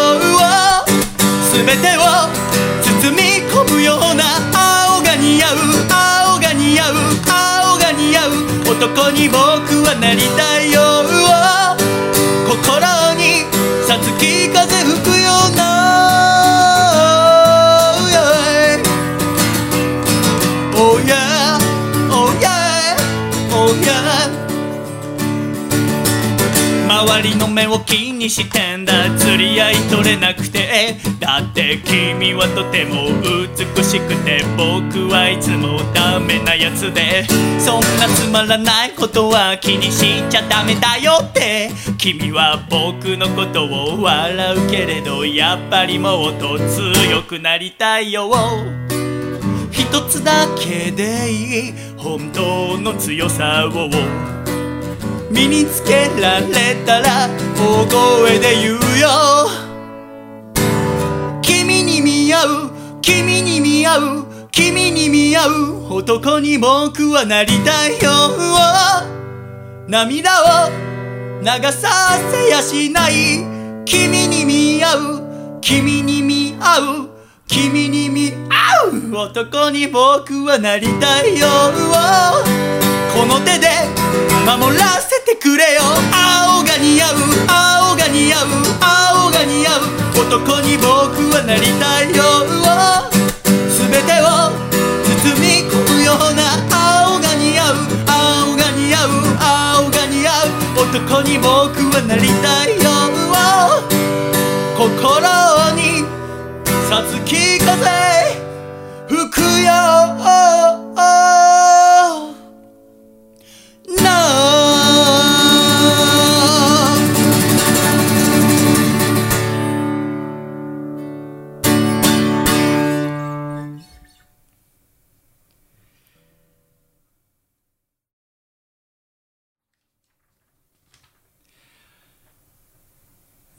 [1.53, 2.01] 全てを
[3.03, 5.55] 包み込むような青が似合う
[5.93, 6.95] 青が似合う
[7.29, 8.33] 青が似合う。
[8.73, 9.37] 男に僕
[9.85, 10.96] はなりたいよ。
[27.57, 28.93] 目を気にしてんだ。
[29.17, 30.95] 釣り合い取れなくて。
[31.19, 34.45] だって君はとても美しくて。
[34.59, 37.25] 僕はいつもダメなやつで。
[37.59, 41.71] そんなつまらないことは気にしちゃダメだよって。
[41.97, 48.31] 君は僕のことを笑うけれどやっぱりもっと強くなりたいよ。
[49.71, 51.75] 一つだけでいい。
[51.97, 54.46] 本当の強さを。
[55.31, 59.09] 身につけられたら大声で言うよ。
[61.43, 62.71] 君に見合う
[63.03, 68.11] 君に見合う君に見合う男に僕はなりたいよ。
[69.89, 70.71] 涙を
[71.41, 73.45] 流させやしない。
[73.85, 77.11] 君に見合う君に見合う
[77.47, 81.47] 君に見合う男に僕はなりたいよ。
[83.15, 83.69] この手で
[84.45, 85.83] 守らせくれよ。
[86.13, 87.17] 青が似合う
[87.49, 88.47] 青が似合う
[88.81, 89.83] 青が似合う。
[90.27, 92.23] 男に僕はなりたいよ。
[93.77, 94.51] 全てを
[95.05, 97.75] 包み込むような青が似合う
[98.07, 99.09] 青が似合う
[99.41, 100.51] 青が似合う。
[100.89, 101.47] 男に僕
[101.95, 102.87] はなりたいよ。
[104.77, 105.46] 吹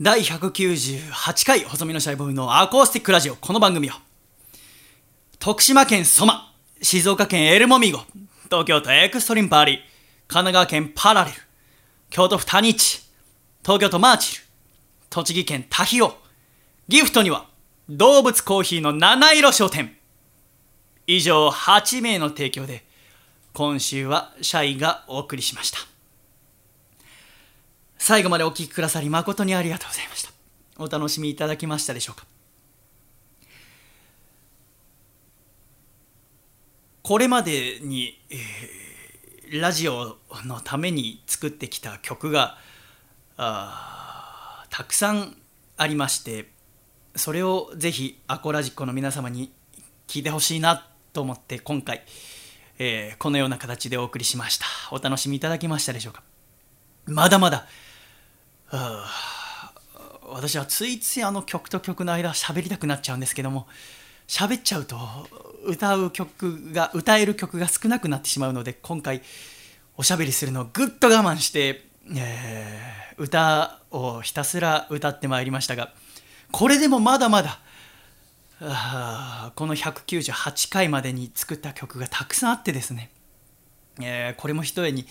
[0.08, 3.36] 第198回細身のシャイボーイのアコースティックラジオ。
[3.36, 4.00] この番組は
[5.38, 8.00] 徳島県ソマ静岡県エルモミゴ
[8.46, 9.84] 東京都エクストリンパーリー神
[10.30, 11.38] 奈川県パラレル
[12.10, 13.02] 京都府タニチ
[13.64, 14.44] 東京都マーチル
[15.10, 16.16] 栃木県タヒオ
[16.88, 17.46] ギフトには
[17.90, 19.98] 動物コーヒーの七色商店。
[21.06, 22.86] 以上8名の提供で
[23.52, 25.80] 今週はシャイがお送りしました。
[27.98, 30.32] 最後までお聴きくださり誠にありがとうございました。
[30.78, 32.26] お楽しみいただきましたでしょうか。
[37.04, 42.58] これまでに、えー、ラジオのために作ってきた曲が
[43.38, 45.38] あたくさん
[45.78, 46.50] ありまして
[47.16, 49.54] それをぜひアコラジックの皆様に
[50.08, 52.04] 聞いてほしいなと思って今回、
[52.78, 54.66] えー、このような形でお送りしました。
[54.92, 56.24] お楽しみいただけましたでしょうか。
[57.06, 57.68] まだまだ
[58.70, 63.68] 私はついついあの曲と曲の間喋りたくなっちゃうんですけども
[64.28, 64.98] 喋っちゃうと
[65.66, 69.22] 歌う曲が歌える曲が少なくなってしまうので今回
[69.96, 71.86] おしゃべりするのをぐっと我慢して、
[72.16, 75.94] えー、歌をひたすら歌ってまいりましたが
[76.52, 77.60] これでもまだまだ
[79.56, 83.12] この198回までに作った曲がたくさんあってですね、
[84.02, 85.06] えー、これもひとえに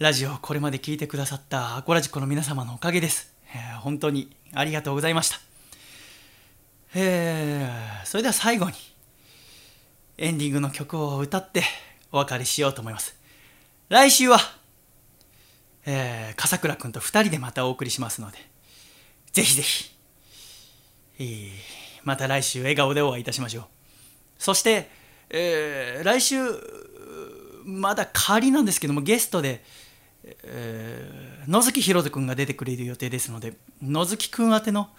[0.00, 5.36] ラジオこれまで聞いてくださったアコラジコの皆様のおかげです、えー、本当にありがとうございました、
[6.94, 8.72] えー、それでは最後に
[10.16, 11.64] エンディングの曲を歌って
[12.12, 13.14] お別れしようと思います。
[13.90, 14.38] 来週は、
[15.84, 18.38] えー、笠倉くんと2人でまたお送りしますので
[19.32, 19.94] ぜひぜひ、
[21.18, 21.50] えー、
[22.04, 23.64] また来週笑顔でお会いいたしましょう。
[24.38, 24.88] そして、
[25.28, 26.38] えー、来週
[27.66, 29.62] まだ仮なんですけどもゲストで、
[30.24, 34.90] えー、野月ひろ君が出てくれる予定ですので野月君宛ての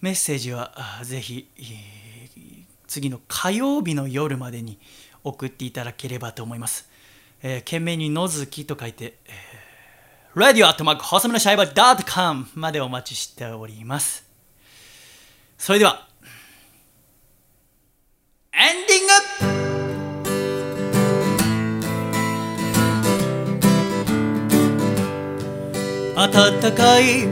[0.00, 0.72] メッセージは
[1.02, 4.78] ぜひ、えー、次の火曜日の夜までに
[5.24, 6.88] 送っていただければと思います。
[7.42, 14.26] えー、懸命に野月と書いて、えー、radio アットマーク細めのシャイバー .com までお待ちしております。
[15.58, 16.08] それでは、
[18.52, 19.59] エンディング
[26.28, 27.26] 暖かい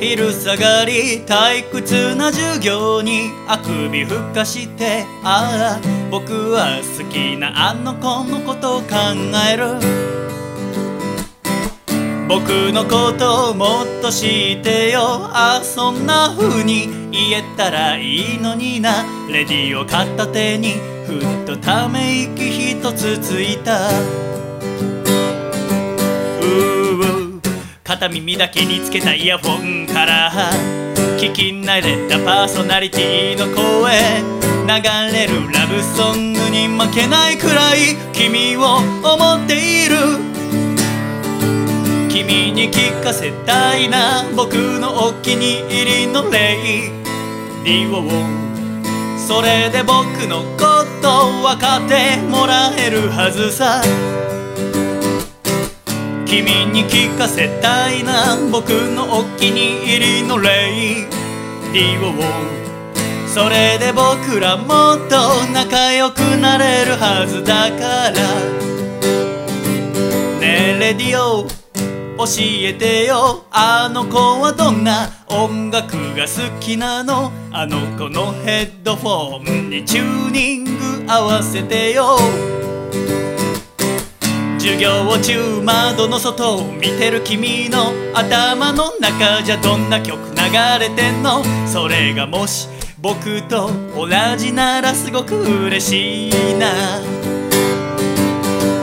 [0.00, 8.86] 昼下がり退屈な授業にあくびふかしてああ僕は好きなあの子のことを考
[9.48, 9.76] える。
[12.28, 15.30] 僕のことをもっと知ってよ。
[15.32, 19.04] あそんな風に言えたらいいのにな。
[19.30, 20.72] レディを片手に
[21.06, 23.88] ふっとため息一つついた。
[27.86, 30.32] 片耳だけにつけたイヤホンから
[31.20, 33.92] 聞き慣れたパーソナリティの声
[34.66, 39.94] 流れるラブソングに負けないくらい君を思っている。
[42.08, 46.90] 君に聞かせたいな僕のお気に入りのレイ。
[47.62, 48.02] ディオ
[49.16, 53.80] それで僕のこと分かってもらえるはずさ。
[56.26, 58.36] 君に聞かせたいな。
[58.50, 61.06] 僕のお気に入りのレイ。
[61.72, 62.12] ディオを。
[63.28, 68.20] それで僕らもっと仲良くなれるはずだから。
[70.40, 73.44] ねえレディオ教えてよ。
[73.52, 77.30] あの子はどんな音楽が好きなの？
[77.52, 82.18] あの子のヘッドフォンにチューニング合わせてよ。
[84.66, 90.42] 授業中窓の外を見てる君の頭の中じゃどんな曲流
[90.80, 91.44] れてんの？
[91.68, 92.66] それがもし
[93.00, 95.36] 僕と同じならすごく
[95.66, 96.98] 嬉しいな。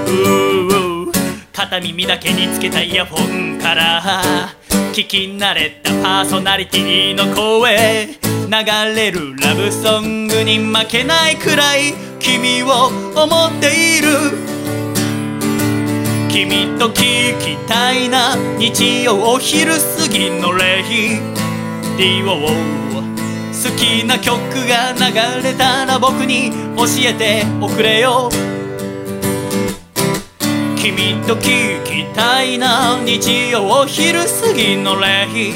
[0.07, 1.11] うう。
[1.51, 4.01] 片耳だけにつけたイヤホンから
[4.93, 8.07] 聞き慣れたパーソナリティの声。
[8.07, 14.52] 流れるラブソングに負けないくらい君を思っている。
[16.33, 21.19] 君と聞きたいな日曜お昼過ぎのレイ
[21.95, 24.33] ディオ好きな曲
[24.67, 28.31] が流れたら僕に教えておくれよ。
[30.75, 35.53] 君と聞きたいな日曜お昼過ぎのレイ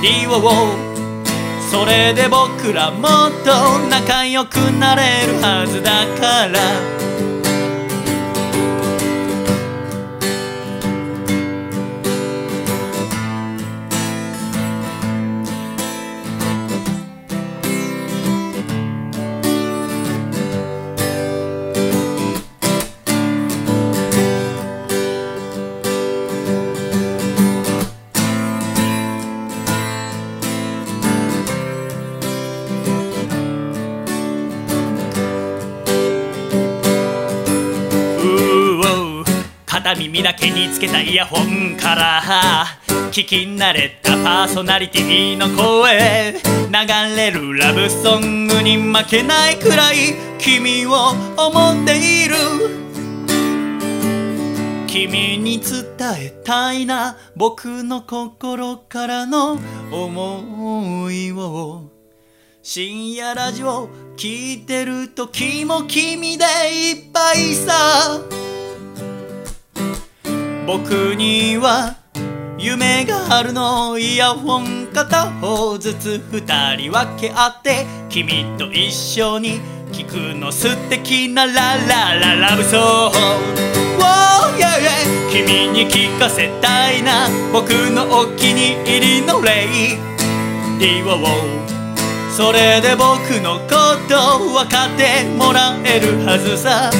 [0.00, 0.40] ディオ
[1.70, 7.31] それで僕らもっと仲良くなれるはずだから。
[39.94, 42.22] 耳だけにつけたイヤホンから
[43.10, 46.32] 聞き慣れたパーソナリティの声。
[46.32, 52.34] 流れるラブソングに負けないくらい君を思っている。
[54.86, 55.84] 君に伝
[56.18, 59.58] えたいな僕の心からの
[59.90, 61.90] 思いを。
[62.62, 68.20] 深夜ラジオ聞いてる時も君でいっぱいさ。
[70.66, 71.96] 僕には
[72.56, 79.60] 夢があるのイヤホン片方ずつ二人分け合って君と一緒に
[79.90, 83.18] 聞くの素敵なララララブソング
[83.98, 85.30] oh, yeah, yeah.
[85.32, 89.96] 君に聞かせたいな僕のお気に入りのレイ
[90.78, 91.62] ディオ
[92.30, 96.90] それで僕のこと分かってもらえるはずさ。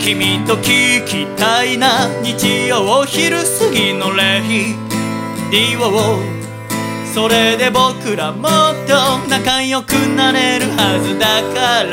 [0.00, 4.74] 君と聞きたいな日曜昼過ぎのレイ
[5.50, 6.18] ディオ
[7.12, 8.50] それで僕らもっ
[8.86, 11.90] と仲良くなれるはずだから。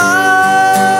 [0.00, 0.97] あ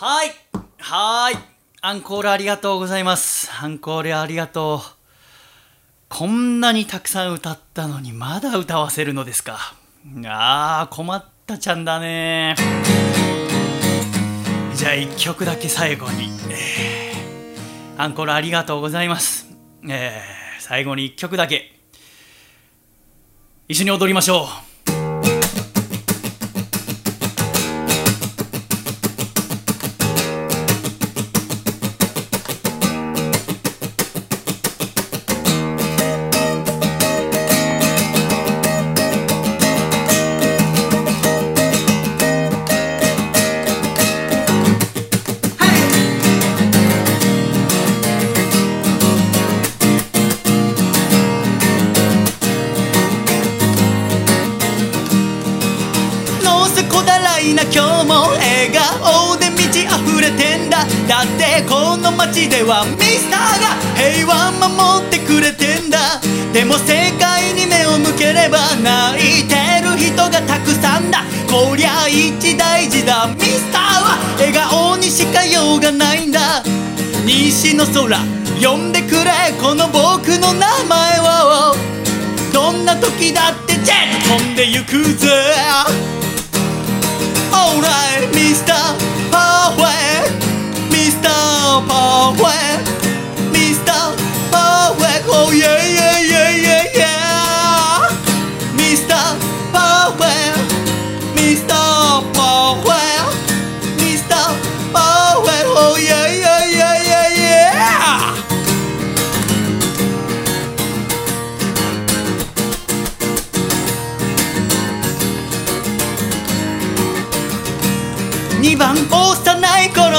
[0.02, 0.32] はい。
[0.78, 1.36] はい。
[1.82, 3.52] アンコールありがとうございます。
[3.62, 4.80] アンコールありがとう。
[6.08, 9.58] こんなにたくさん歌ったのにまだ歌わせるのですか？
[10.26, 12.56] あー困ったちゃんだね。
[14.74, 17.12] じゃあ1曲だけ最後に、え、
[17.98, 19.48] アンコールありがとうございます、
[19.86, 21.78] えー、最後に1曲だけ。
[23.68, 24.69] 一緒に踊りましょう。
[62.32, 66.22] 街ではミスターが平和守ってくれてんだ。
[66.54, 71.24] でも世界に目を向ければ泣いてる人がたくさんだ。
[71.50, 73.28] こりゃ一大事だ。
[73.34, 76.64] ミスターは笑顔にしかようがないんだ。
[77.26, 78.18] 西の空
[78.62, 81.76] 呼んでくれこの僕の名前を。
[82.54, 85.30] どんな時だってジェット飛んでゆくぜ。
[87.52, 89.59] Alright, Mr.
[91.20, 91.88] Mr.
[91.88, 92.88] Perfect
[93.52, 94.16] Mr.
[94.52, 96.79] Perfect Oh yeah, yeah, yeah, yeah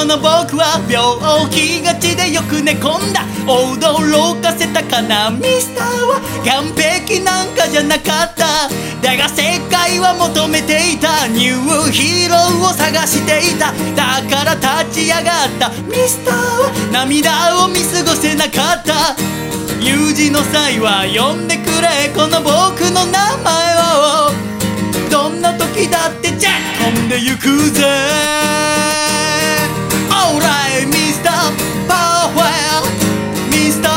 [0.05, 3.25] の僕は病気がちでよく寝込んだ。
[3.47, 5.31] 驚かせたかな。
[5.31, 8.69] ミスターは完璧なんかじゃなかった。
[9.03, 11.27] だが世界は求めていた。
[11.29, 13.73] ニューヒーローを探していた。
[13.97, 14.55] だから
[14.85, 15.71] 立ち上がった。
[15.89, 19.17] ミスターは涙を見過ごせなかった。
[19.81, 22.13] 有事の際は呼んでくれ。
[22.15, 24.33] この僕の名前を。
[25.11, 27.85] どんな時だってジャッ飛んでゆくぜ。
[30.21, 31.37] Alright Mr.
[31.89, 32.85] Powell
[33.51, 33.97] Mr.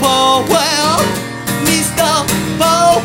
[0.00, 1.00] Powell
[1.68, 2.10] Mr.
[2.58, 3.03] Powell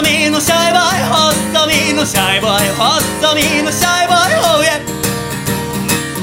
[0.00, 4.80] 細身のシャイボーイ細身のシャイボーイ細身のシャイボーイ Oh yeah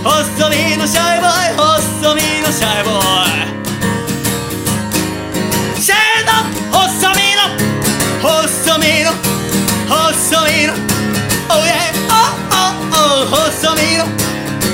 [0.02, 2.98] 細身のシャイボーイ細身のシャイボー
[5.78, 5.80] イ。
[5.80, 5.96] せー
[6.26, 6.34] の
[6.74, 7.46] 細身の
[8.20, 9.14] 細身の
[9.88, 10.74] 細身の
[11.48, 14.10] Oh yeah Oh oh oh 細身の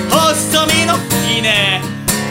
[0.09, 0.95] 細身の
[1.29, 1.81] いいね。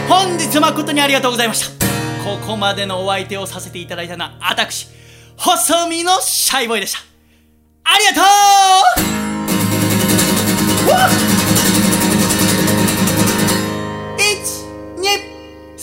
[0.08, 1.86] 本日誠にありがとうございました。
[2.24, 4.88] ここまでのお相手をさせていただいたのは私
[5.36, 6.98] 細身のシャイボーイでした。
[7.84, 8.24] ありがとう
[14.18, 15.82] ！123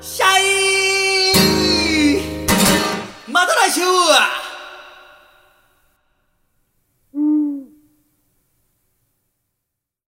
[0.00, 0.26] シャ
[2.46, 2.46] イ！
[3.30, 3.80] また来週！